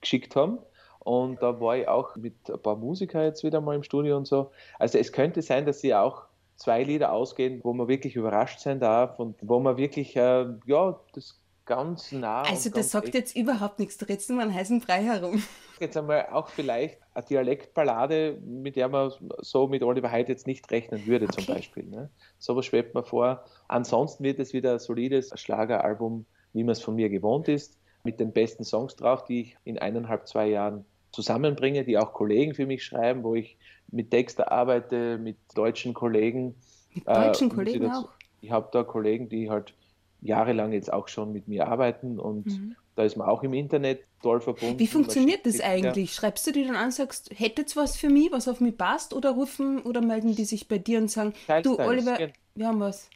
geschickt 0.01 0.36
haben. 0.36 0.60
Und 1.00 1.41
da 1.41 1.62
war 1.62 1.77
ich 1.77 1.88
auch 1.88 2.17
mit 2.17 2.50
ein 2.50 2.62
paar 2.62 2.75
Musikern 2.75 3.24
jetzt 3.24 3.46
wieder 3.46 3.62
mal 3.62 3.75
im 3.75 3.84
Studio 3.84 4.17
und 4.17 4.27
so. 4.27 4.51
Also 4.77 4.98
es 4.98 5.13
könnte 5.13 5.41
sein, 5.41 5.65
dass 5.65 5.79
sie 5.79 5.96
auch 5.96 6.24
zwei 6.55 6.83
Lieder 6.83 7.12
ausgehen, 7.12 7.59
wo 7.63 7.74
man 7.74 7.88
wirklich 7.88 8.15
überrascht 8.15 8.59
sein 8.59 8.79
darf 8.79 9.19
und 9.19 9.38
wo 9.41 9.59
man 9.59 9.77
wirklich, 9.77 10.15
äh, 10.15 10.47
ja, 10.65 11.00
das 11.13 11.39
ganz 11.65 12.12
nah. 12.12 12.43
Also, 12.43 12.69
das 12.69 12.91
sagt 12.91 13.07
echt. 13.07 13.15
jetzt 13.15 13.35
überhaupt 13.35 13.79
nichts. 13.79 13.97
Du 13.97 14.05
redest 14.05 14.29
nur 14.29 14.41
einen 14.41 14.53
heißen 14.53 14.79
Brei 14.79 15.03
herum. 15.03 15.43
Jetzt 15.79 15.97
einmal 15.97 16.27
auch 16.31 16.47
vielleicht 16.47 17.00
eine 17.13 17.25
Dialektballade, 17.25 18.39
mit 18.45 18.75
der 18.75 18.88
man 18.88 19.12
so 19.39 19.67
mit 19.67 19.83
Oliver 19.83 20.12
Hyde 20.12 20.31
jetzt 20.31 20.47
nicht 20.47 20.69
rechnen 20.71 21.05
würde, 21.05 21.25
okay. 21.25 21.43
zum 21.43 21.53
Beispiel. 21.53 21.83
Ne? 21.83 22.09
Sowas 22.39 22.65
schwebt 22.65 22.95
mir 22.95 23.03
vor. 23.03 23.43
Ansonsten 23.67 24.24
wird 24.24 24.39
es 24.39 24.53
wieder 24.53 24.74
ein 24.74 24.79
solides 24.79 25.31
Schlageralbum, 25.38 26.25
wie 26.53 26.63
man 26.63 26.71
es 26.71 26.81
von 26.81 26.95
mir 26.95 27.09
gewohnt 27.09 27.48
ist, 27.48 27.77
mit 28.03 28.20
den 28.20 28.31
besten 28.31 28.63
Songs 28.63 28.96
drauf, 28.96 29.25
die 29.25 29.41
ich 29.41 29.57
in 29.65 29.77
eineinhalb, 29.77 30.27
zwei 30.27 30.48
Jahren 30.48 30.85
zusammenbringe, 31.11 31.83
die 31.83 31.98
auch 31.98 32.13
Kollegen 32.13 32.53
für 32.53 32.65
mich 32.65 32.83
schreiben, 32.83 33.24
wo 33.24 33.35
ich 33.35 33.57
mit 33.96 34.12
Texter 34.12 34.51
arbeite, 34.51 35.18
mit 35.18 35.38
deutschen 35.55 35.94
Kollegen. 35.94 36.55
Mit 36.94 37.08
deutschen 37.08 37.50
äh, 37.50 37.53
Kollegen 37.53 37.84
dazu, 37.86 38.05
auch? 38.05 38.10
Ich 38.42 38.51
habe 38.51 38.70
da 38.72 38.84
Kollegen, 38.84 39.29
die 39.29 39.50
halt 39.50 39.74
jahrelang 40.22 40.74
jetzt 40.74 40.92
auch 40.92 41.08
schon 41.08 41.31
mit 41.31 41.48
mir 41.48 41.68
arbeiten 41.68 42.20
und 42.20 42.46
mhm. 42.48 42.75
da 42.96 43.03
ist 43.03 43.16
man 43.16 43.27
auch 43.27 43.44
im 43.44 43.53
Internet 43.53 44.03
toll 44.22 44.42
verbunden. 44.42 44.79
Wie 44.79 44.88
funktioniert 44.88 45.46
das 45.46 45.62
eigentlich? 45.62 46.12
Ja. 46.12 46.22
Schreibst 46.22 46.46
du 46.48 46.51
die 46.51 46.66
dann 46.66 46.75
an, 46.75 46.92
sagst, 46.92 47.31
hättet 47.34 47.75
was 47.75 47.96
für 47.96 48.10
mich, 48.10 48.31
was 48.31 48.48
auf 48.48 48.60
mich 48.60 48.77
passt 48.77 49.14
oder 49.14 49.31
rufen 49.31 49.81
oder 49.81 50.01
melden 50.01 50.36
die 50.36 50.46
sich 50.46 50.68
bei 50.68 50.77
dir 50.77 51.00
und 51.00 51.10
sagen, 51.10 51.34
Teils, 51.48 51.64
du 51.64 51.79
Oliver, 51.79 52.18
wir 52.55 52.68
haben 52.68 52.79
was? 52.79 53.10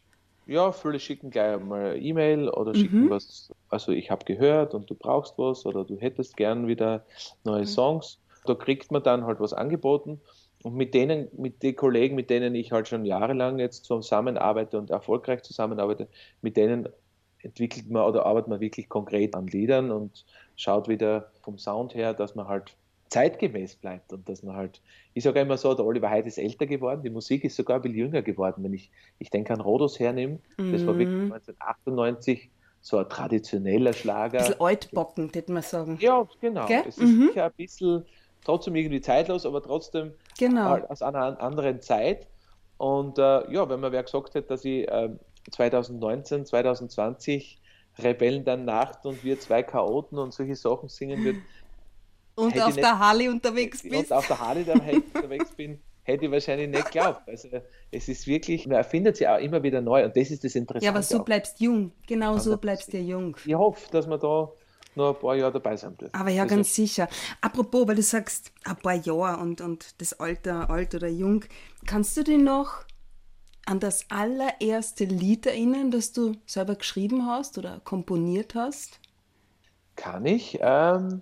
Ja, 0.46 0.72
viele 0.72 1.00
schicken 1.00 1.30
gleich 1.30 1.60
mal 1.60 1.96
E-Mail 2.02 2.50
oder 2.50 2.74
schicken 2.74 3.06
mhm. 3.06 3.10
was, 3.10 3.52
also 3.70 3.92
ich 3.92 4.10
habe 4.10 4.26
gehört 4.26 4.74
und 4.74 4.90
du 4.90 4.96
brauchst 4.96 5.38
was 5.38 5.66
oder 5.66 5.84
du 5.84 5.98
hättest 5.98 6.38
gern 6.38 6.68
wieder 6.68 7.06
neue 7.44 7.62
mhm. 7.62 7.68
Songs. 7.68 8.20
Da 8.46 8.56
kriegt 8.56 8.92
man 8.92 9.04
dann 9.04 9.26
halt 9.26 9.40
was 9.40 9.54
angeboten 9.54 10.22
und 10.64 10.76
mit 10.76 10.94
denen, 10.94 11.30
mit 11.38 11.64
den 11.64 11.76
Kollegen, 11.76 12.16
mit 12.16 12.30
denen 12.30 12.54
ich 12.56 12.72
halt 12.72 12.88
schon 12.88 13.06
jahrelang 13.06 13.60
jetzt 13.60 13.86
zusammenarbeite 13.86 14.78
und 14.78 14.90
erfolgreich 14.90 15.44
zusammenarbeite, 15.44 16.08
mit 16.42 16.58
denen 16.58 16.90
entwickelt 17.42 17.90
man 17.90 18.04
oder 18.04 18.26
arbeitet 18.26 18.50
man 18.50 18.60
wirklich 18.60 18.90
konkret 18.90 19.36
an 19.36 19.48
Liedern 19.48 19.92
und 19.92 20.26
schaut 20.56 20.90
wieder 20.90 21.32
vom 21.42 21.58
Sound 21.58 21.96
her, 21.96 22.14
dass 22.14 22.36
man 22.36 22.48
halt 22.48 22.76
zeitgemäß 23.10 23.78
bleibt 23.78 24.14
und 24.14 24.28
dass 24.30 24.44
man 24.44 24.56
halt, 24.56 24.82
ich 25.14 25.24
sage 25.24 25.40
immer 25.40 25.58
so, 25.58 25.74
der 25.74 25.86
Oliver 25.86 26.10
Heid 26.10 26.28
ist 26.28 26.38
älter 26.38 26.68
geworden, 26.68 27.02
die 27.04 27.10
Musik 27.10 27.44
ist 27.44 27.56
sogar 27.56 27.78
ein 27.78 27.82
bisschen 27.82 27.98
jünger 27.98 28.22
geworden. 28.22 28.64
Wenn 28.64 28.74
ich, 28.74 28.92
ich 29.18 29.30
denke 29.30 29.54
an 29.54 29.62
Rodos 29.62 30.00
hernehme, 30.00 30.40
mhm. 30.58 30.72
das 30.72 30.86
war 30.86 30.98
wirklich 30.98 31.32
1998 31.32 32.46
mhm. 32.46 32.50
so 32.82 32.98
ein 32.98 33.10
traditioneller 33.10 33.94
Schlager. 33.94 34.40
Ein 34.40 34.46
bisschen 34.46 34.62
altbocken, 34.62 35.34
würde 35.34 35.54
man 35.54 35.64
sagen. 35.64 35.98
Ja, 36.02 36.28
genau. 36.40 36.68
Gell? 36.68 36.84
Es 36.88 36.98
ist 36.98 37.08
mhm. 37.08 37.28
sicher 37.30 37.46
ein 37.46 37.54
bisschen 37.58 38.06
trotzdem 38.44 38.76
irgendwie 38.76 39.02
zeitlos, 39.02 39.46
aber 39.46 39.62
trotzdem 39.64 40.12
genau. 40.40 40.78
aus 40.88 41.02
einer 41.02 41.42
anderen 41.42 41.82
Zeit. 41.82 42.28
Und 42.78 43.20
äh, 43.20 43.52
ja, 43.52 43.70
wenn 43.70 43.80
man 43.80 43.92
wer 43.92 44.04
gesagt 44.04 44.34
hätte, 44.34 44.48
dass 44.48 44.66
ich 44.66 44.88
äh, 44.88 45.10
2019, 45.52 46.46
2020 46.46 47.62
Rebellen 48.00 48.46
der 48.46 48.58
Nacht 48.58 49.06
und 49.06 49.24
wir 49.24 49.40
zwei 49.40 49.64
Chaoten 49.64 50.18
und 50.18 50.34
solche 50.34 50.56
Sachen 50.56 50.90
singen 50.90 51.24
würden. 51.24 51.44
Und 52.36 52.58
auf 52.62 52.74
der 52.74 52.98
Harley 52.98 53.28
unterwegs 53.28 53.84
bist. 53.84 54.12
Und 54.12 54.14
auf 54.14 54.26
der 54.28 54.40
Harley 54.40 54.64
unterwegs 54.64 55.54
bin, 55.58 55.82
hätte 56.04 56.24
ich 56.24 56.32
wahrscheinlich 56.32 56.70
nicht 56.70 56.86
geglaubt. 56.86 57.24
Also 57.28 57.50
es 57.92 58.08
ist 58.08 58.28
wirklich, 58.28 58.66
man 58.66 58.78
erfindet 58.78 59.18
sich 59.18 59.28
auch 59.28 59.40
immer 59.40 59.62
wieder 59.62 59.82
neu 59.82 60.06
und 60.06 60.16
das 60.16 60.32
ist 60.32 60.46
das 60.46 60.56
Interessante. 60.56 60.86
Ja, 60.86 60.92
aber 60.92 61.04
so 61.04 61.20
auch. 61.20 61.26
bleibst 61.26 61.60
jung. 61.60 61.92
Genau 62.08 62.38
so 62.38 62.56
bleibst 62.58 62.94
du 62.94 62.98
jung. 62.98 63.36
Ich 63.46 63.56
hoffe, 63.56 63.92
dass 63.92 64.08
man 64.08 64.22
da 64.22 64.50
noch 64.96 65.16
ein 65.16 65.20
paar 65.20 65.36
Jahre 65.36 65.54
dabei 65.54 65.76
sein 65.78 65.96
dürfen. 65.98 66.14
Aber 66.14 66.30
ja, 66.30 66.44
also, 66.44 66.56
ganz 66.56 66.74
sicher. 66.76 67.08
Apropos, 67.42 67.88
weil 67.88 67.96
du 67.96 68.04
sagst, 68.04 68.52
ein 68.64 68.76
paar 68.78 68.96
Jahre 68.96 69.42
und, 69.42 69.62
und 69.62 70.02
das 70.02 70.20
Alter, 70.20 70.70
alt 70.70 70.96
oder 70.96 71.08
jung, 71.08 71.46
kannst 71.86 72.18
du 72.18 72.24
dich 72.24 72.40
noch 72.40 72.86
an 73.66 73.80
das 73.80 74.10
allererste 74.10 75.06
Lied 75.06 75.46
erinnern, 75.46 75.92
das 75.92 76.12
du 76.12 76.36
selber 76.46 76.76
geschrieben 76.76 77.28
hast 77.28 77.58
oder 77.58 77.82
komponiert 77.84 78.56
hast? 78.56 79.00
Kann 79.96 80.26
ich. 80.26 80.58
Ähm, 80.62 81.22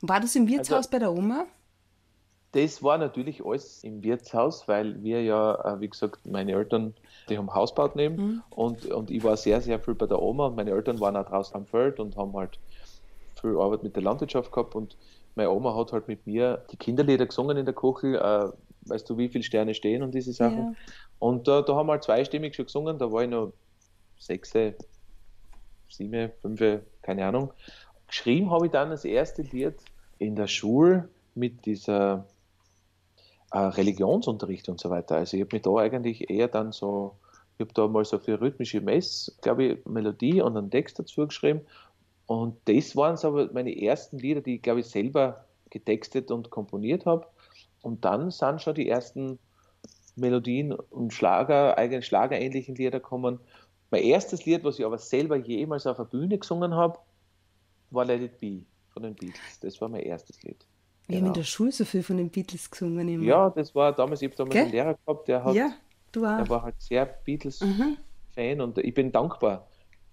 war 0.00 0.20
das 0.20 0.34
im 0.34 0.48
Wirtshaus 0.48 0.78
also, 0.78 0.90
bei 0.90 0.98
der 0.98 1.12
Oma? 1.12 1.46
Das 2.56 2.82
war 2.82 2.96
natürlich 2.96 3.44
alles 3.44 3.84
im 3.84 4.02
Wirtshaus, 4.02 4.66
weil 4.66 5.02
wir 5.02 5.22
ja, 5.22 5.74
äh, 5.74 5.80
wie 5.80 5.90
gesagt, 5.90 6.24
meine 6.24 6.52
Eltern, 6.52 6.94
die 7.28 7.36
haben 7.36 7.54
Hausbaut 7.54 7.96
nehmen 7.96 8.16
mhm. 8.16 8.42
und, 8.48 8.86
und 8.86 9.10
ich 9.10 9.22
war 9.22 9.36
sehr, 9.36 9.60
sehr 9.60 9.78
viel 9.78 9.94
bei 9.94 10.06
der 10.06 10.22
Oma 10.22 10.46
und 10.46 10.56
meine 10.56 10.70
Eltern 10.70 10.98
waren 10.98 11.18
auch 11.18 11.26
draußen 11.26 11.54
am 11.54 11.66
Feld 11.66 12.00
und 12.00 12.16
haben 12.16 12.34
halt 12.34 12.58
viel 13.38 13.58
Arbeit 13.58 13.82
mit 13.82 13.94
der 13.94 14.02
Landwirtschaft 14.02 14.52
gehabt 14.52 14.74
und 14.74 14.96
meine 15.34 15.50
Oma 15.50 15.76
hat 15.76 15.92
halt 15.92 16.08
mit 16.08 16.26
mir 16.26 16.64
die 16.70 16.78
Kinderlieder 16.78 17.26
gesungen 17.26 17.58
in 17.58 17.66
der 17.66 17.74
Küche, 17.74 18.16
äh, 18.16 18.88
weißt 18.88 19.10
du, 19.10 19.18
wie 19.18 19.28
viele 19.28 19.44
Sterne 19.44 19.74
stehen 19.74 20.02
und 20.02 20.14
diese 20.14 20.32
Sachen. 20.32 20.58
Ja. 20.58 20.74
Und 21.18 21.48
äh, 21.48 21.62
da 21.62 21.76
haben 21.76 21.88
wir 21.88 21.92
halt 21.92 22.04
zweistimmig 22.04 22.54
schon 22.54 22.64
gesungen, 22.64 22.98
da 22.98 23.12
war 23.12 23.22
ich 23.22 23.28
noch 23.28 23.52
sechs, 24.18 24.54
sieben, 25.90 26.32
fünf, 26.40 26.62
keine 27.02 27.26
Ahnung. 27.26 27.52
Geschrieben 28.06 28.50
habe 28.50 28.64
ich 28.64 28.72
dann 28.72 28.88
das 28.88 29.04
erste 29.04 29.42
Lied 29.42 29.74
in 30.18 30.36
der 30.36 30.46
Schule 30.46 31.10
mit 31.34 31.66
dieser 31.66 32.24
äh, 33.56 33.68
Religionsunterricht 33.68 34.68
und 34.68 34.78
so 34.78 34.90
weiter. 34.90 35.16
Also 35.16 35.38
ich 35.38 35.42
habe 35.42 35.56
mich 35.56 35.62
da 35.62 35.74
eigentlich 35.76 36.28
eher 36.28 36.48
dann 36.48 36.72
so, 36.72 37.16
ich 37.56 37.60
habe 37.60 37.72
da 37.72 37.88
mal 37.88 38.04
so 38.04 38.18
für 38.18 38.38
rhythmische 38.38 38.82
Mess, 38.82 39.34
glaube 39.40 39.64
ich, 39.64 39.86
Melodie 39.86 40.42
und 40.42 40.58
einen 40.58 40.70
Text 40.70 40.98
dazu 40.98 41.26
geschrieben. 41.26 41.62
Und 42.26 42.58
das 42.66 42.96
waren 42.96 43.16
so 43.16 43.48
meine 43.54 43.80
ersten 43.80 44.18
Lieder, 44.18 44.42
die 44.42 44.56
ich, 44.56 44.62
glaube 44.62 44.80
ich, 44.80 44.86
selber 44.86 45.46
getextet 45.70 46.30
und 46.30 46.50
komponiert 46.50 47.06
habe. 47.06 47.26
Und 47.80 48.04
dann 48.04 48.30
sind 48.30 48.60
schon 48.60 48.74
die 48.74 48.90
ersten 48.90 49.38
Melodien 50.16 50.74
und 50.74 51.14
Schlager, 51.14 51.78
eigenen 51.78 52.02
schlagerähnlichen 52.02 52.74
Lieder 52.74 53.00
kommen. 53.00 53.40
Mein 53.90 54.02
erstes 54.02 54.44
Lied, 54.44 54.64
was 54.64 54.78
ich 54.78 54.84
aber 54.84 54.98
selber 54.98 55.36
jemals 55.36 55.86
auf 55.86 55.96
der 55.96 56.04
Bühne 56.04 56.36
gesungen 56.36 56.74
habe, 56.74 56.98
war 57.90 58.04
Let 58.04 58.20
It 58.20 58.38
Be 58.38 58.66
von 58.90 59.02
den 59.02 59.14
Beatles. 59.14 59.60
Das 59.60 59.80
war 59.80 59.88
mein 59.88 60.02
erstes 60.02 60.42
Lied. 60.42 60.66
Wir 61.08 61.18
haben 61.18 61.26
in 61.26 61.32
der 61.34 61.44
Schule 61.44 61.70
so 61.72 61.84
viel 61.84 62.02
von 62.02 62.16
den 62.16 62.30
Beatles 62.30 62.70
gesungen. 62.70 63.08
Immer. 63.08 63.24
Ja, 63.24 63.50
das 63.50 63.74
war 63.74 63.92
damals, 63.92 64.22
ich 64.22 64.28
habe 64.28 64.36
damals 64.36 64.52
Gell? 64.54 64.62
einen 64.64 64.72
Lehrer 64.72 64.94
gehabt, 64.94 65.28
der 65.28 65.44
hat, 65.44 65.54
ja, 65.54 65.70
der 66.12 66.48
war 66.48 66.62
halt 66.62 66.74
sehr 66.78 67.06
Beatles-Fan 67.06 68.60
und 68.60 68.78
ich 68.78 68.94
bin 68.94 69.12
dankbar, 69.12 69.66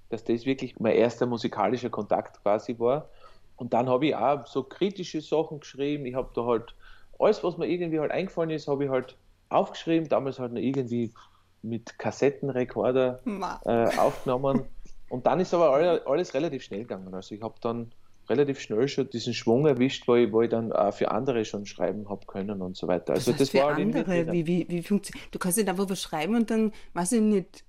dass 0.09 0.23
das 0.23 0.45
wirklich 0.45 0.79
mein 0.79 0.95
erster 0.95 1.25
musikalischer 1.25 1.89
Kontakt 1.89 2.41
quasi 2.43 2.77
war. 2.77 3.09
Und 3.55 3.73
dann 3.73 3.87
habe 3.89 4.07
ich 4.07 4.15
auch 4.15 4.45
so 4.47 4.63
kritische 4.63 5.21
Sachen 5.21 5.59
geschrieben. 5.59 6.05
Ich 6.05 6.15
habe 6.15 6.29
da 6.35 6.45
halt 6.45 6.75
alles, 7.19 7.43
was 7.43 7.57
mir 7.57 7.67
irgendwie 7.67 7.99
halt 7.99 8.11
eingefallen 8.11 8.49
ist, 8.49 8.67
habe 8.67 8.85
ich 8.85 8.89
halt 8.89 9.15
aufgeschrieben. 9.49 10.09
Damals 10.09 10.39
halt 10.39 10.53
noch 10.53 10.61
irgendwie 10.61 11.13
mit 11.61 11.97
Kassettenrekorder 11.99 13.19
äh, 13.65 13.97
aufgenommen. 13.97 14.63
Und 15.09 15.25
dann 15.25 15.39
ist 15.39 15.53
aber 15.53 15.71
alle- 15.71 16.05
alles 16.05 16.33
relativ 16.33 16.63
schnell 16.63 16.81
gegangen. 16.81 17.13
Also 17.13 17.35
ich 17.35 17.41
habe 17.41 17.55
dann 17.61 17.91
relativ 18.29 18.59
schnell 18.59 18.87
schon 18.87 19.09
diesen 19.09 19.33
Schwung 19.33 19.65
erwischt, 19.65 20.07
wo 20.07 20.15
ich, 20.15 20.31
wo 20.31 20.41
ich 20.41 20.49
dann 20.49 20.71
auch 20.71 20.93
für 20.93 21.11
andere 21.11 21.45
schon 21.45 21.65
schreiben 21.65 22.09
habe 22.09 22.25
können 22.25 22.61
und 22.61 22.77
so 22.77 22.87
weiter. 22.87 23.13
Also 23.13 23.31
Was 23.31 23.39
das 23.39 23.49
für 23.49 23.59
war 23.59 23.77
irgendwie 23.77 23.99
andere? 23.99 24.31
Wie, 24.31 24.47
wie, 24.47 24.65
wie 24.69 24.81
funktioniert 24.83 25.27
Du 25.33 25.39
kannst 25.39 25.57
nicht 25.57 25.69
einfach 25.69 25.89
was 25.89 26.01
schreiben 26.01 26.35
und 26.35 26.49
dann, 26.49 26.71
weiß 26.93 27.13
ich 27.13 27.21
nicht, 27.21 27.63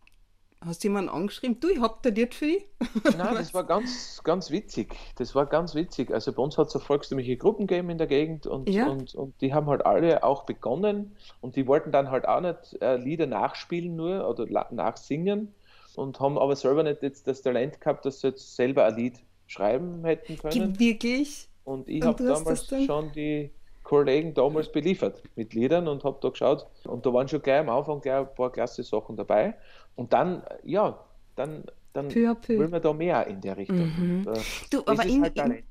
hast 0.65 0.83
du 0.83 0.89
jemanden 0.89 1.11
angeschrieben, 1.11 1.61
du, 1.61 1.69
ich 1.69 1.81
hab 1.81 2.03
da 2.03 2.11
Lied 2.11 2.35
für 2.35 2.47
dich. 2.47 2.67
Nein, 3.17 3.35
das 3.35 3.53
war 3.55 3.65
ganz, 3.65 4.21
ganz 4.25 4.51
witzig. 4.51 4.95
Das 5.17 5.35
war 5.35 5.47
ganz 5.47 5.75
witzig. 5.75 6.11
Also 6.11 6.33
bei 6.33 6.43
uns 6.43 6.57
hat 6.57 6.69
es 6.69 6.73
so 6.73 6.79
volkstümliche 6.79 7.37
Gruppen 7.37 7.67
gegeben 7.67 7.91
in 7.91 7.99
der 7.99 8.07
Gegend 8.07 8.47
und, 8.47 8.69
Ja. 8.69 8.87
und, 8.87 9.15
und 9.15 9.41
die 9.41 9.53
haben 9.53 9.67
halt 9.67 9.85
alle 9.85 10.25
auch 10.25 10.45
begonnen 10.45 11.17
und 11.41 11.57
die 11.57 11.67
wollten 11.67 11.93
dann 11.93 12.11
halt 12.11 12.27
auch 12.27 12.41
nicht 12.41 12.81
äh, 12.81 12.97
Lieder 12.97 13.27
nachspielen 13.27 13.95
nur 13.95 14.29
oder 14.29 14.47
nachsingen 14.71 15.55
und 15.97 16.19
haben 16.21 16.39
aber 16.39 16.57
selber 16.57 16.83
nicht 16.83 17.03
jetzt 17.03 17.27
das 17.27 17.43
Talent 17.43 17.81
gehabt, 17.81 18.05
dass 18.07 18.21
sie 18.21 18.29
jetzt 18.29 18.57
selber 18.57 18.85
ein 18.87 18.97
Lied 18.97 19.21
schreiben 19.47 20.05
hätten 20.05 20.39
können. 20.39 20.79
Wirklich? 20.79 21.49
Und 21.65 21.89
ich 21.89 22.03
habe 22.03 22.23
damals 22.25 22.67
schon 22.87 23.13
die 23.13 23.51
Kollegen 23.83 24.35
damals 24.35 24.73
beliefert 24.73 25.23
mit 25.37 25.55
Liedern 25.55 25.87
und 25.89 26.05
habe 26.05 26.19
da 26.21 26.31
geschaut. 26.31 26.67
Und 26.85 27.05
da 27.07 27.13
waren 27.13 27.29
schon 27.29 27.43
gleich 27.43 27.61
am 27.61 27.69
Anfang 27.69 28.01
gleich 28.01 28.27
ein 28.27 28.35
paar 28.35 28.51
klasse 28.51 28.83
Sachen 28.83 29.17
dabei. 29.17 29.55
Und 29.95 30.13
dann, 30.13 30.43
ja, 30.65 30.99
dann, 31.37 31.65
dann 31.93 32.09
Peu 32.09 32.35
peu. 32.35 32.59
will 32.59 32.69
man 32.69 32.83
da 32.83 32.93
mehr 32.93 33.27
in 33.27 33.41
der 33.41 33.57
Richtung. 33.57 33.93
Und, 33.99 34.27
äh, 34.27 34.41
Du, 34.71 34.81
aber 34.87 35.05
in, 35.05 35.23
halt 35.23 35.37
in, 35.37 35.63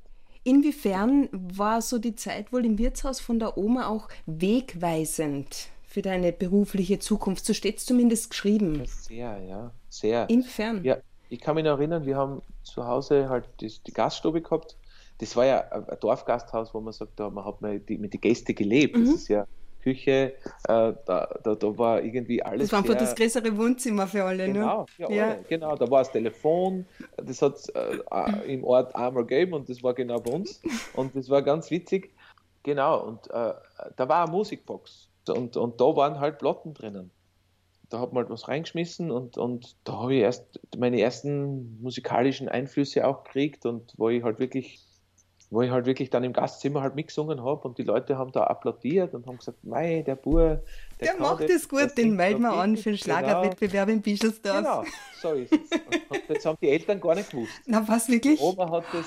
inwiefern 0.43 1.27
war 1.31 1.81
so 1.81 1.97
die 1.97 2.15
Zeit 2.15 2.53
wohl 2.53 2.65
im 2.65 2.77
Wirtshaus 2.77 3.19
von 3.19 3.39
der 3.39 3.57
Oma 3.57 3.87
auch 3.87 4.07
wegweisend 4.25 5.69
für 5.83 6.01
deine 6.01 6.31
berufliche 6.31 6.99
Zukunft? 6.99 7.45
So 7.45 7.53
steht 7.53 7.77
es 7.77 7.85
zumindest 7.85 8.29
geschrieben. 8.29 8.83
Sehr, 8.85 9.41
ja, 9.47 9.71
sehr. 9.89 10.29
Inwiefern? 10.29 10.83
Ja, 10.83 10.97
ich 11.33 11.41
kann 11.41 11.55
mich 11.55 11.63
noch 11.65 11.77
erinnern, 11.77 12.05
wir 12.05 12.15
haben 12.15 12.41
zu 12.63 12.85
Hause 12.85 13.27
halt 13.29 13.45
die, 13.59 13.71
die 13.85 13.91
Gaststube 13.91 14.41
gehabt. 14.41 14.77
Das 15.17 15.35
war 15.35 15.45
ja 15.45 15.61
ein 15.71 15.85
Dorfgasthaus, 15.99 16.73
wo 16.73 16.79
man 16.79 16.93
sagt, 16.93 17.19
da, 17.19 17.29
man 17.29 17.45
hat 17.45 17.61
mit 17.61 17.89
die, 17.89 17.97
mit 17.97 18.13
die 18.13 18.21
Gäste 18.21 18.53
gelebt. 18.53 18.95
Mhm. 18.95 19.05
Das 19.05 19.15
ist 19.15 19.27
ja 19.29 19.47
Küche, 19.81 20.33
äh, 20.33 20.33
da, 20.67 20.93
da, 21.05 21.55
da 21.55 21.77
war 21.77 22.01
irgendwie 22.01 22.41
alles. 22.41 22.69
Das 22.69 22.71
war 22.71 22.79
einfach 22.79 22.97
das 22.97 23.15
größere 23.15 23.57
Wohnzimmer 23.57 24.07
für 24.07 24.23
alle, 24.23 24.45
Genau, 24.45 24.81
ne? 24.81 24.85
ja, 24.97 25.09
Ja. 25.11 25.27
alle, 25.29 25.43
genau. 25.49 25.75
Da 25.75 25.89
war 25.89 26.03
das 26.03 26.11
Telefon, 26.11 26.85
das 27.17 27.41
hat 27.41 27.55
es 27.55 27.69
äh, 27.69 27.97
äh, 28.11 28.53
im 28.53 28.63
Ort 28.63 28.95
einmal 28.95 29.25
gegeben 29.25 29.53
und 29.53 29.67
das 29.67 29.83
war 29.83 29.93
genau 29.93 30.19
bei 30.19 30.31
uns. 30.31 30.61
Und 30.93 31.15
das 31.15 31.29
war 31.29 31.41
ganz 31.41 31.69
witzig. 31.69 32.13
Genau, 32.63 33.07
und 33.07 33.29
äh, 33.31 33.53
da 33.97 34.07
war 34.07 34.23
eine 34.23 34.31
Musikbox 34.31 35.09
und, 35.27 35.57
und 35.57 35.81
da 35.81 35.85
waren 35.95 36.19
halt 36.19 36.39
Platten 36.39 36.73
drinnen. 36.73 37.11
Da 37.93 37.99
hat 37.99 38.11
man 38.11 38.23
halt 38.23 38.31
was 38.31 38.47
reingeschmissen 38.47 39.11
und, 39.11 39.37
und 39.37 39.75
da 39.83 39.93
habe 39.93 40.15
ich 40.15 40.21
erst 40.21 40.59
meine 40.75 40.99
ersten 40.99 41.79
musikalischen 41.79 42.49
Einflüsse 42.49 43.05
auch 43.07 43.23
gekriegt 43.23 43.67
und 43.67 43.93
wo 43.97 44.09
ich 44.09 44.23
halt 44.23 44.39
wirklich 44.39 44.79
wo 45.51 45.61
ich 45.61 45.69
halt 45.69 45.85
wirklich 45.85 46.09
dann 46.09 46.23
im 46.23 46.33
Gastzimmer 46.33 46.81
halt 46.81 46.95
mitgesungen 46.95 47.43
habe 47.43 47.67
und 47.67 47.77
die 47.77 47.83
Leute 47.83 48.17
haben 48.17 48.31
da 48.31 48.45
applaudiert 48.45 49.13
und 49.13 49.27
haben 49.27 49.37
gesagt, 49.37 49.63
mei, 49.63 50.01
der 50.01 50.15
Bur, 50.15 50.63
Der 50.99 51.09
kann 51.09 51.19
macht 51.21 51.41
das, 51.43 51.51
das 51.51 51.67
der 51.67 51.79
gut, 51.81 51.97
den 51.97 52.03
singt 52.05 52.15
melden 52.17 52.41
wir 52.41 52.53
an 52.53 52.73
gut." 52.73 52.83
für 52.83 52.89
den 52.89 52.97
Genau. 52.99 53.17
Schlagerwettbewerb 53.19 53.89
in 53.89 54.01
Bischelsdorf. 54.01 54.57
Genau, 54.57 54.83
so 55.21 55.33
ist 55.33 55.53
es. 55.53 55.59
Und 56.09 56.21
das 56.29 56.45
haben 56.47 56.57
die 56.59 56.69
Eltern 56.69 56.99
gar 56.99 57.13
nicht 57.13 57.29
gewusst. 57.29 57.53
Na, 57.67 57.87
was 57.87 58.09
wirklich? 58.09 58.41
Oma 58.41 58.71
hat 58.71 58.85
das, 58.93 59.05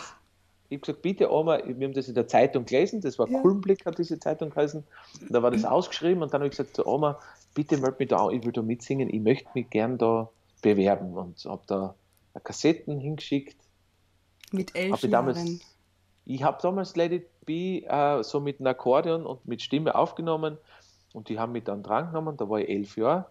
ich 0.69 0.77
habe 0.77 0.81
gesagt, 0.87 1.03
bitte 1.03 1.33
Oma, 1.33 1.59
wir 1.67 1.85
haben 1.85 1.95
das 1.95 2.07
in 2.07 2.15
der 2.15 2.29
Zeitung 2.29 2.65
gelesen, 2.65 3.01
das 3.01 3.19
war 3.19 3.29
Ja. 3.29 3.41
Kulmblick, 3.41 3.85
hat 3.85 3.99
diese 3.99 4.21
Zeitung. 4.21 4.53
Und 4.53 4.85
da 5.29 5.43
war 5.43 5.51
das 5.51 5.65
ausgeschrieben 5.65 6.23
und 6.23 6.33
dann 6.33 6.43
habe 6.43 6.47
ich 6.47 6.57
gesagt, 6.57 6.77
zu 6.77 6.87
Oma, 6.87 7.19
bitte 7.57 7.79
meld 7.79 7.99
mich 7.99 8.09
da 8.09 8.27
an, 8.27 8.35
ich 8.35 8.45
will 8.45 8.53
da 8.53 8.63
mitsingen, 8.63 9.13
ich 9.13 9.21
möchte 9.21 9.49
mich 9.55 9.69
gern 9.71 9.99
da 9.99 10.31
bewerben. 10.63 11.17
Und 11.17 11.45
habe 11.45 11.63
da 11.67 11.95
Kassetten 12.45 13.01
hingeschickt. 13.01 13.57
Mit 14.53 14.77
elf 14.77 14.93
Hab 14.93 15.03
ich 15.03 15.11
damals, 15.11 15.39
Jahren. 15.39 15.61
ich 16.27 16.43
habe 16.45 16.59
damals 16.63 16.95
Let 16.95 17.13
It 17.13 17.27
Be 17.45 17.83
äh, 17.87 18.23
so 18.23 18.41
mit 18.41 18.61
einem 18.61 18.69
Akkordeon 18.69 19.25
und 19.25 19.47
mit 19.47 19.63
Stimme 19.63 19.95
aufgenommen 19.95 20.59
und 21.13 21.29
die 21.29 21.39
haben 21.39 21.53
mich 21.53 21.65
dann 21.65 21.83
drangenommen, 21.83 22.37
da 22.37 22.49
war 22.49 22.61
ich 22.61 22.69
elf 22.69 22.97
Jahre. 22.97 23.27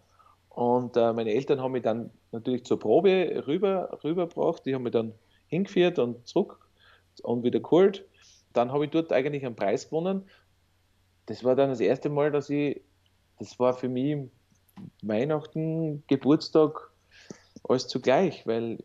Und 0.49 0.97
äh, 0.97 1.13
meine 1.13 1.31
Eltern 1.31 1.61
haben 1.61 1.73
mich 1.73 1.83
dann 1.83 2.09
natürlich 2.31 2.65
zur 2.65 2.79
Probe 2.79 3.43
rüber, 3.45 3.99
rübergebracht, 4.03 4.65
die 4.65 4.73
haben 4.73 4.83
mich 4.83 4.93
dann 4.93 5.13
hingeführt 5.47 5.99
und 5.99 6.25
zurück 6.27 6.57
und 7.21 7.43
wieder 7.43 7.59
geholt. 7.59 8.05
Dann 8.53 8.71
habe 8.71 8.85
ich 8.85 8.91
dort 8.91 9.11
eigentlich 9.11 9.45
einen 9.45 9.55
Preis 9.55 9.89
gewonnen. 9.89 10.23
Das 11.27 11.43
war 11.43 11.55
dann 11.55 11.69
das 11.69 11.79
erste 11.79 12.09
Mal, 12.09 12.31
dass 12.31 12.49
ich, 12.49 12.81
das 13.39 13.59
war 13.59 13.73
für 13.73 13.89
mich 13.89 14.17
Weihnachten, 15.01 16.03
Geburtstag, 16.07 16.91
alles 17.67 17.87
zugleich, 17.87 18.45
weil 18.45 18.83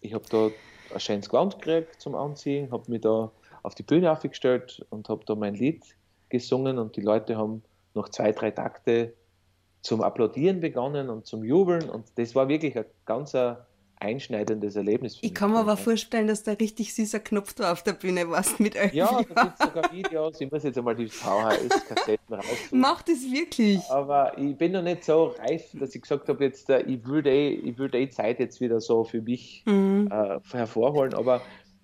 ich 0.00 0.14
habe 0.14 0.24
da 0.30 0.50
ein 0.92 1.00
schönes 1.00 1.28
Gewand 1.28 1.58
gekriegt 1.58 2.00
zum 2.00 2.14
Anziehen, 2.14 2.70
habe 2.70 2.90
mich 2.90 3.02
da 3.02 3.30
auf 3.62 3.74
die 3.74 3.82
Bühne 3.82 4.10
aufgestellt 4.10 4.84
und 4.90 5.08
habe 5.08 5.24
da 5.24 5.34
mein 5.34 5.54
Lied 5.54 5.82
gesungen 6.28 6.78
und 6.78 6.96
die 6.96 7.00
Leute 7.00 7.36
haben 7.36 7.62
noch 7.94 8.08
zwei, 8.08 8.32
drei 8.32 8.50
Takte 8.50 9.12
zum 9.82 10.00
Applaudieren 10.00 10.60
begonnen 10.60 11.10
und 11.10 11.26
zum 11.26 11.44
Jubeln 11.44 11.88
und 11.88 12.06
das 12.16 12.34
war 12.34 12.48
wirklich 12.48 12.76
ein 12.76 12.86
ganz 13.04 13.34
ein 13.34 13.56
einschneidendes 14.02 14.76
Erlebnis. 14.76 15.18
Ich 15.22 15.32
kann 15.32 15.52
mir 15.52 15.58
aber 15.60 15.76
vorstellen, 15.76 16.26
dass 16.26 16.42
da 16.42 16.52
richtig 16.52 16.92
süßer 16.94 17.20
Knopf 17.20 17.54
da 17.54 17.72
auf 17.72 17.82
der 17.82 17.92
Bühne 17.94 18.28
warst 18.28 18.60
mit 18.60 18.76
elf 18.76 18.92
Ja, 18.92 19.20
da 19.34 19.44
gibt 19.44 19.54
es 19.60 19.66
sogar 19.66 19.92
Videos, 19.92 20.40
ich 20.40 20.50
muss 20.50 20.62
jetzt 20.64 20.76
einmal 20.76 20.96
die 20.96 21.08
VHS-Kassetten 21.08 22.34
raussuchen. 22.34 22.80
Macht 22.80 23.08
es 23.08 23.30
wirklich. 23.30 23.80
Aber 23.90 24.36
ich 24.38 24.56
bin 24.56 24.72
noch 24.72 24.82
nicht 24.82 25.04
so 25.04 25.34
reif, 25.38 25.64
dass 25.74 25.94
ich 25.94 26.02
gesagt 26.02 26.28
habe, 26.28 26.44
jetzt, 26.44 26.68
äh, 26.70 26.82
ich 26.82 27.06
will 27.06 27.22
die, 27.22 27.68
ich 27.70 27.78
will 27.78 27.88
die 27.90 28.08
Zeit 28.10 28.38
jetzt 28.40 28.60
wieder 28.60 28.80
so 28.80 29.04
für 29.04 29.22
mich 29.22 29.62
Mhm. 29.66 30.08
äh, 30.10 30.38
hervorholen. 30.52 31.14
Aber, 31.14 31.40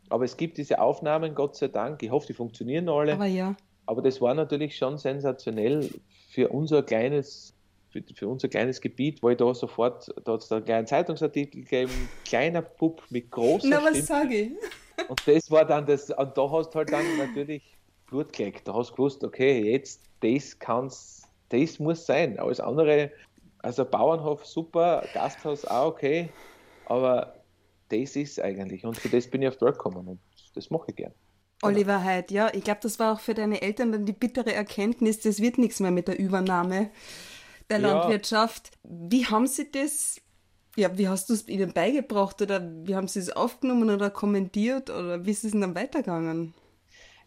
aber 0.09 0.25
es 0.25 0.37
gibt 0.37 0.59
diese 0.59 0.81
Aufnahmen, 0.81 1.35
Gott 1.35 1.57
sei 1.57 1.69
Dank. 1.69 2.03
Ich 2.03 2.11
hoffe, 2.11 2.27
die 2.27 2.35
funktionieren 2.35 2.89
alle. 2.89 3.13
Aber 3.15 3.27
ja. 3.27 3.55
Aber 3.87 4.03
das 4.03 4.21
war 4.21 4.35
natürlich 4.35 4.77
schon 4.77 4.99
sensationell 4.99 5.89
für 6.31 6.49
unser 6.49 6.83
kleines, 6.83 7.55
für, 8.07 8.15
für 8.15 8.29
unser 8.29 8.49
kleines 8.49 8.81
Gebiet, 8.81 9.23
wo 9.23 9.31
ich 9.31 9.37
da 9.37 9.53
sofort, 9.55 10.09
da 10.25 10.33
hat 10.33 10.43
es 10.43 10.53
einen 10.53 10.65
kleinen 10.65 10.87
Zeitungsartikel 10.87 11.63
gegeben, 11.63 12.09
kleiner 12.25 12.63
Bub 12.63 13.03
mit 13.11 13.31
großer 13.31 13.69
Na, 13.69 13.83
was 13.83 14.07
sage 14.07 14.35
ich? 14.35 14.53
Und 15.09 15.21
das 15.27 15.51
war 15.51 15.65
dann 15.65 15.87
das, 15.87 16.11
und 16.11 16.37
da 16.37 16.51
hast 16.51 16.71
du 16.71 16.79
halt 16.79 16.93
dann 16.93 17.05
natürlich 17.19 17.63
Blut 18.07 18.33
gelegt. 18.33 18.67
Da 18.67 18.75
hast 18.75 18.91
du 18.91 18.95
gewusst, 18.97 19.23
okay, 19.23 19.71
jetzt, 19.71 20.03
das 20.21 20.59
kann's, 20.59 21.23
das 21.51 21.79
muss 21.79 22.05
sein. 22.05 22.39
Alles 22.39 22.61
andere, 22.61 23.11
also 23.61 23.85
Bauernhof 23.85 24.45
super, 24.45 25.05
Gasthaus 25.15 25.65
auch 25.65 25.89
okay, 25.89 26.29
aber 26.87 27.35
das 27.91 28.17
ist 28.17 28.41
eigentlich. 28.41 28.85
Und 28.85 28.97
für 28.97 29.09
das 29.09 29.29
bin 29.29 29.43
ich 29.43 29.49
auf 29.49 29.57
die 29.57 29.65
Welt 29.65 29.75
gekommen 29.75 30.09
und 30.09 30.21
das 30.55 30.71
mache 30.71 30.87
ich 30.89 30.97
gern. 30.97 31.13
Oliver 31.63 32.05
Heid, 32.05 32.31
ja, 32.31 32.53
ich 32.55 32.63
glaube, 32.63 32.81
das 32.83 33.01
war 33.01 33.15
auch 33.15 33.21
für 33.21 33.35
deine 33.35 33.61
Eltern 33.63 33.91
dann 33.91 34.07
die 34.07 34.13
bittere 34.13 34.53
Erkenntnis, 34.53 35.21
das 35.21 35.41
wird 35.41 35.59
nichts 35.59 35.81
mehr 35.81 35.91
mit 35.91 36.07
der 36.07 36.19
Übernahme 36.19 36.91
der 37.71 37.81
Ja. 37.81 37.89
Landwirtschaft. 37.89 38.71
Wie 38.83 39.27
haben 39.27 39.47
sie 39.47 39.71
das, 39.71 40.21
ja, 40.77 40.97
wie 40.97 41.09
hast 41.09 41.29
du 41.29 41.35
es 41.35 41.49
ihnen 41.49 41.73
beigebracht 41.73 42.41
oder 42.43 42.61
wie 42.85 42.95
haben 42.95 43.09
sie 43.09 43.21
es 43.21 43.31
aufgenommen 43.31 43.91
oder 43.91 44.11
kommentiert 44.11 44.91
oder 44.91 45.25
wie 45.25 45.31
ist 45.31 45.45
es 45.45 45.53
denn 45.53 45.61
dann 45.61 45.75
weitergegangen? 45.75 46.55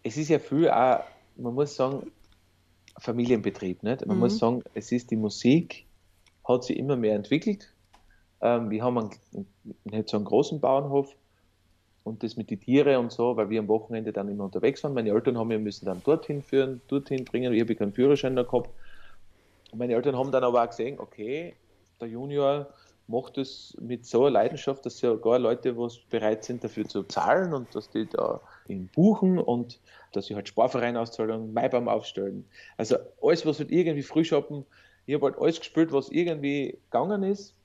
Es 0.04 0.18
ist 0.18 0.30
ja 0.30 0.40
viel 0.40 0.70
auch, 0.70 1.02
man 1.36 1.54
muss 1.54 1.76
sagen, 1.76 2.12
Familienbetrieb. 3.00 3.84
Nicht? 3.84 4.06
Man 4.06 4.20
muss 4.20 4.38
sagen, 4.38 4.64
es 4.74 4.92
ist 4.92 5.12
die 5.12 5.16
Musik, 5.16 5.86
hat 6.48 6.64
sich 6.64 6.78
immer 6.78 6.96
mehr 6.96 7.16
entwickelt. 7.16 7.74
Ähm, 8.42 8.70
wir 8.70 8.84
haben 8.84 8.98
einen, 8.98 9.46
nicht 9.86 10.10
so 10.10 10.18
einen 10.18 10.26
großen 10.26 10.60
Bauernhof 10.60 11.16
und 12.04 12.24
das 12.24 12.36
mit 12.36 12.50
den 12.50 12.60
Tieren 12.60 12.98
und 12.98 13.12
so, 13.12 13.38
weil 13.38 13.50
wir 13.50 13.60
am 13.60 13.68
Wochenende 13.68 14.12
dann 14.12 14.28
immer 14.28 14.46
unterwegs 14.46 14.84
waren. 14.84 14.94
Meine 14.94 15.12
Eltern 15.12 15.38
haben 15.38 15.50
wir 15.50 15.60
müssen 15.60 15.86
dann 15.86 16.02
dorthin 16.04 16.42
führen, 16.42 16.82
dorthin 16.88 17.26
bringen. 17.26 17.54
Ich 17.54 17.62
habe 17.62 17.76
keinen 17.76 17.94
Führerschein 17.94 18.36
da 18.36 18.44
gehabt. 18.44 18.72
Und 19.72 19.80
meine 19.80 19.94
Eltern 19.94 20.18
haben 20.18 20.32
dann 20.32 20.44
aber 20.44 20.64
auch 20.64 20.70
gesehen, 20.70 21.00
okay, 21.00 21.56
der 22.00 22.10
Junior 22.10 22.68
macht 23.08 23.38
es 23.38 23.76
mit 23.80 24.06
so 24.06 24.22
einer 24.22 24.32
Leidenschaft, 24.32 24.86
dass 24.86 24.98
sogar 24.98 25.40
Leute, 25.40 25.78
was 25.78 25.98
bereit 25.98 26.44
sind, 26.44 26.64
dafür 26.64 26.88
zu 26.88 27.04
zahlen 27.04 27.54
und 27.54 27.74
dass 27.76 27.90
die 27.90 28.08
da 28.08 28.42
ihn 28.68 28.88
buchen 28.88 29.38
und 29.38 29.80
dass 30.14 30.28
sie 30.28 30.36
halt 30.36 30.48
Sparverein 30.48 30.98
auszahlen, 30.98 31.54
Maibaum 31.54 31.88
aufstellen. 31.88 32.46
Also 32.78 32.98
alles, 33.22 33.46
was 33.46 33.60
halt 33.60 33.72
irgendwie 33.72 34.04
Frühschoppen, 34.04 34.66
ich 35.06 35.16
habe 35.16 35.26
halt 35.26 35.40
alles 35.40 35.60
gespielt, 35.60 35.92
was 35.92 36.10
irgendwie 36.10 36.78
gegangen 36.90 37.24
ist. 37.24 37.56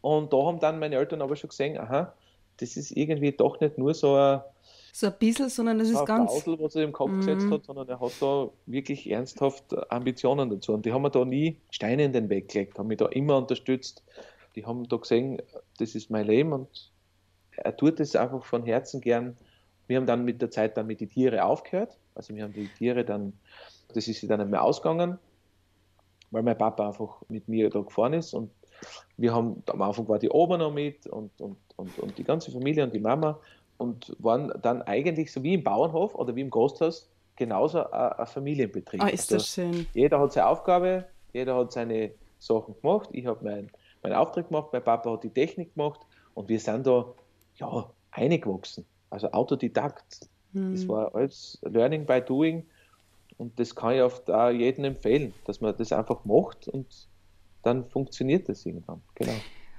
Und 0.00 0.32
da 0.32 0.44
haben 0.44 0.60
dann 0.60 0.78
meine 0.78 0.96
Eltern 0.96 1.22
aber 1.22 1.34
schon 1.34 1.50
gesehen, 1.50 1.78
aha, 1.78 2.14
das 2.58 2.76
ist 2.76 2.92
irgendwie 2.92 3.32
doch 3.32 3.58
nicht 3.60 3.78
nur 3.78 3.94
so 3.94 4.14
ein, 4.14 4.42
so 4.96 5.08
ein 5.08 5.14
bisschen, 5.18 5.48
sondern 5.48 5.80
das 5.80 5.90
ist 5.90 6.06
ganz. 6.06 6.30
Ausl, 6.30 6.56
was 6.60 6.76
er 6.76 6.84
im 6.84 6.92
Kopf 6.92 7.10
mm. 7.10 7.18
gesetzt 7.18 7.50
hat, 7.50 7.64
sondern 7.64 7.88
er 7.88 7.98
hat 7.98 8.12
da 8.20 8.48
wirklich 8.66 9.10
ernsthaft 9.10 9.64
Ambitionen 9.90 10.50
dazu. 10.50 10.72
Und 10.72 10.86
die 10.86 10.92
haben 10.92 11.02
mir 11.02 11.10
da 11.10 11.24
nie 11.24 11.56
Steine 11.70 12.04
in 12.04 12.12
den 12.12 12.28
Weg 12.28 12.48
gelegt, 12.48 12.78
haben 12.78 12.86
mich 12.86 12.98
da 12.98 13.06
immer 13.06 13.36
unterstützt. 13.36 14.04
Die 14.54 14.64
haben 14.64 14.88
da 14.88 14.96
gesehen, 14.96 15.42
das 15.78 15.96
ist 15.96 16.10
mein 16.10 16.28
Leben 16.28 16.52
und 16.52 16.92
er 17.56 17.76
tut 17.76 17.98
es 17.98 18.14
einfach 18.14 18.44
von 18.44 18.62
Herzen 18.62 19.00
gern. 19.00 19.36
Wir 19.88 19.96
haben 19.96 20.06
dann 20.06 20.24
mit 20.24 20.40
der 20.40 20.52
Zeit 20.52 20.76
dann 20.76 20.86
mit 20.86 21.00
den 21.00 21.10
Tieren 21.10 21.40
aufgehört. 21.40 21.98
Also 22.14 22.32
wir 22.36 22.44
haben 22.44 22.52
die 22.52 22.68
Tiere 22.68 23.04
dann, 23.04 23.32
das 23.94 24.06
ist 24.06 24.20
sie 24.20 24.28
dann 24.28 24.38
nicht 24.38 24.50
mehr 24.50 24.62
ausgegangen, 24.62 25.18
weil 26.30 26.44
mein 26.44 26.56
Papa 26.56 26.86
einfach 26.86 27.20
mit 27.28 27.48
mir 27.48 27.68
da 27.68 27.80
gefahren 27.80 28.12
ist 28.12 28.32
und 28.32 28.48
wir 29.16 29.34
haben 29.34 29.60
am 29.66 29.82
Anfang 29.82 30.06
war 30.06 30.20
die 30.20 30.30
Oma 30.30 30.56
noch 30.56 30.72
mit 30.72 31.08
und, 31.08 31.32
und, 31.40 31.56
und, 31.74 31.98
und 31.98 32.16
die 32.16 32.24
ganze 32.24 32.52
Familie 32.52 32.84
und 32.84 32.94
die 32.94 33.00
Mama 33.00 33.40
und 33.78 34.14
waren 34.18 34.52
dann 34.62 34.82
eigentlich 34.82 35.32
so 35.32 35.42
wie 35.42 35.54
im 35.54 35.64
Bauernhof 35.64 36.14
oder 36.14 36.34
wie 36.36 36.40
im 36.40 36.50
Gasthaus 36.50 37.10
genauso 37.36 37.90
ein, 37.90 38.26
Familienbetrieb. 38.26 39.02
Oh, 39.02 39.06
ist 39.06 39.30
das 39.30 39.58
also 39.58 39.72
schön. 39.72 39.86
Jeder 39.94 40.20
hat 40.20 40.32
seine 40.32 40.48
Aufgabe, 40.48 41.04
jeder 41.32 41.56
hat 41.56 41.72
seine 41.72 42.12
Sachen 42.38 42.74
gemacht. 42.80 43.08
Ich 43.12 43.26
habe 43.26 43.44
meinen 43.44 43.70
mein 44.02 44.12
Auftrag 44.12 44.48
gemacht, 44.48 44.68
mein 44.72 44.84
Papa 44.84 45.12
hat 45.12 45.24
die 45.24 45.30
Technik 45.30 45.74
gemacht 45.74 46.00
und 46.34 46.48
wir 46.48 46.60
sind 46.60 46.86
da 46.86 47.06
ja 47.56 47.90
eingewachsen. 48.10 48.84
Also 49.10 49.30
Autodidakt. 49.32 50.28
Hm. 50.52 50.72
Das 50.72 50.86
war 50.86 51.14
alles 51.14 51.58
Learning 51.62 52.04
by 52.04 52.20
Doing 52.20 52.66
und 53.38 53.58
das 53.58 53.74
kann 53.74 53.94
ich 53.94 54.02
oft 54.02 54.30
auch 54.30 54.50
jedem 54.50 54.84
empfehlen, 54.84 55.32
dass 55.46 55.60
man 55.60 55.74
das 55.76 55.90
einfach 55.92 56.24
macht 56.24 56.68
und 56.68 57.08
dann 57.62 57.84
funktioniert 57.86 58.48
das 58.48 58.64
irgendwann. 58.66 59.02
Genau. 59.14 59.32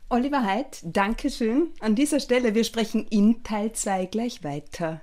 Oliver 0.07 0.43
Heid, 0.43 0.81
danke 0.83 1.31
schön. 1.31 1.71
An 1.79 1.95
dieser 1.95 2.19
Stelle, 2.19 2.53
wir 2.53 2.63
sprechen 2.63 3.07
in 3.07 3.43
Teil 3.43 3.71
2 3.71 4.05
gleich 4.05 4.43
weiter. 4.43 5.01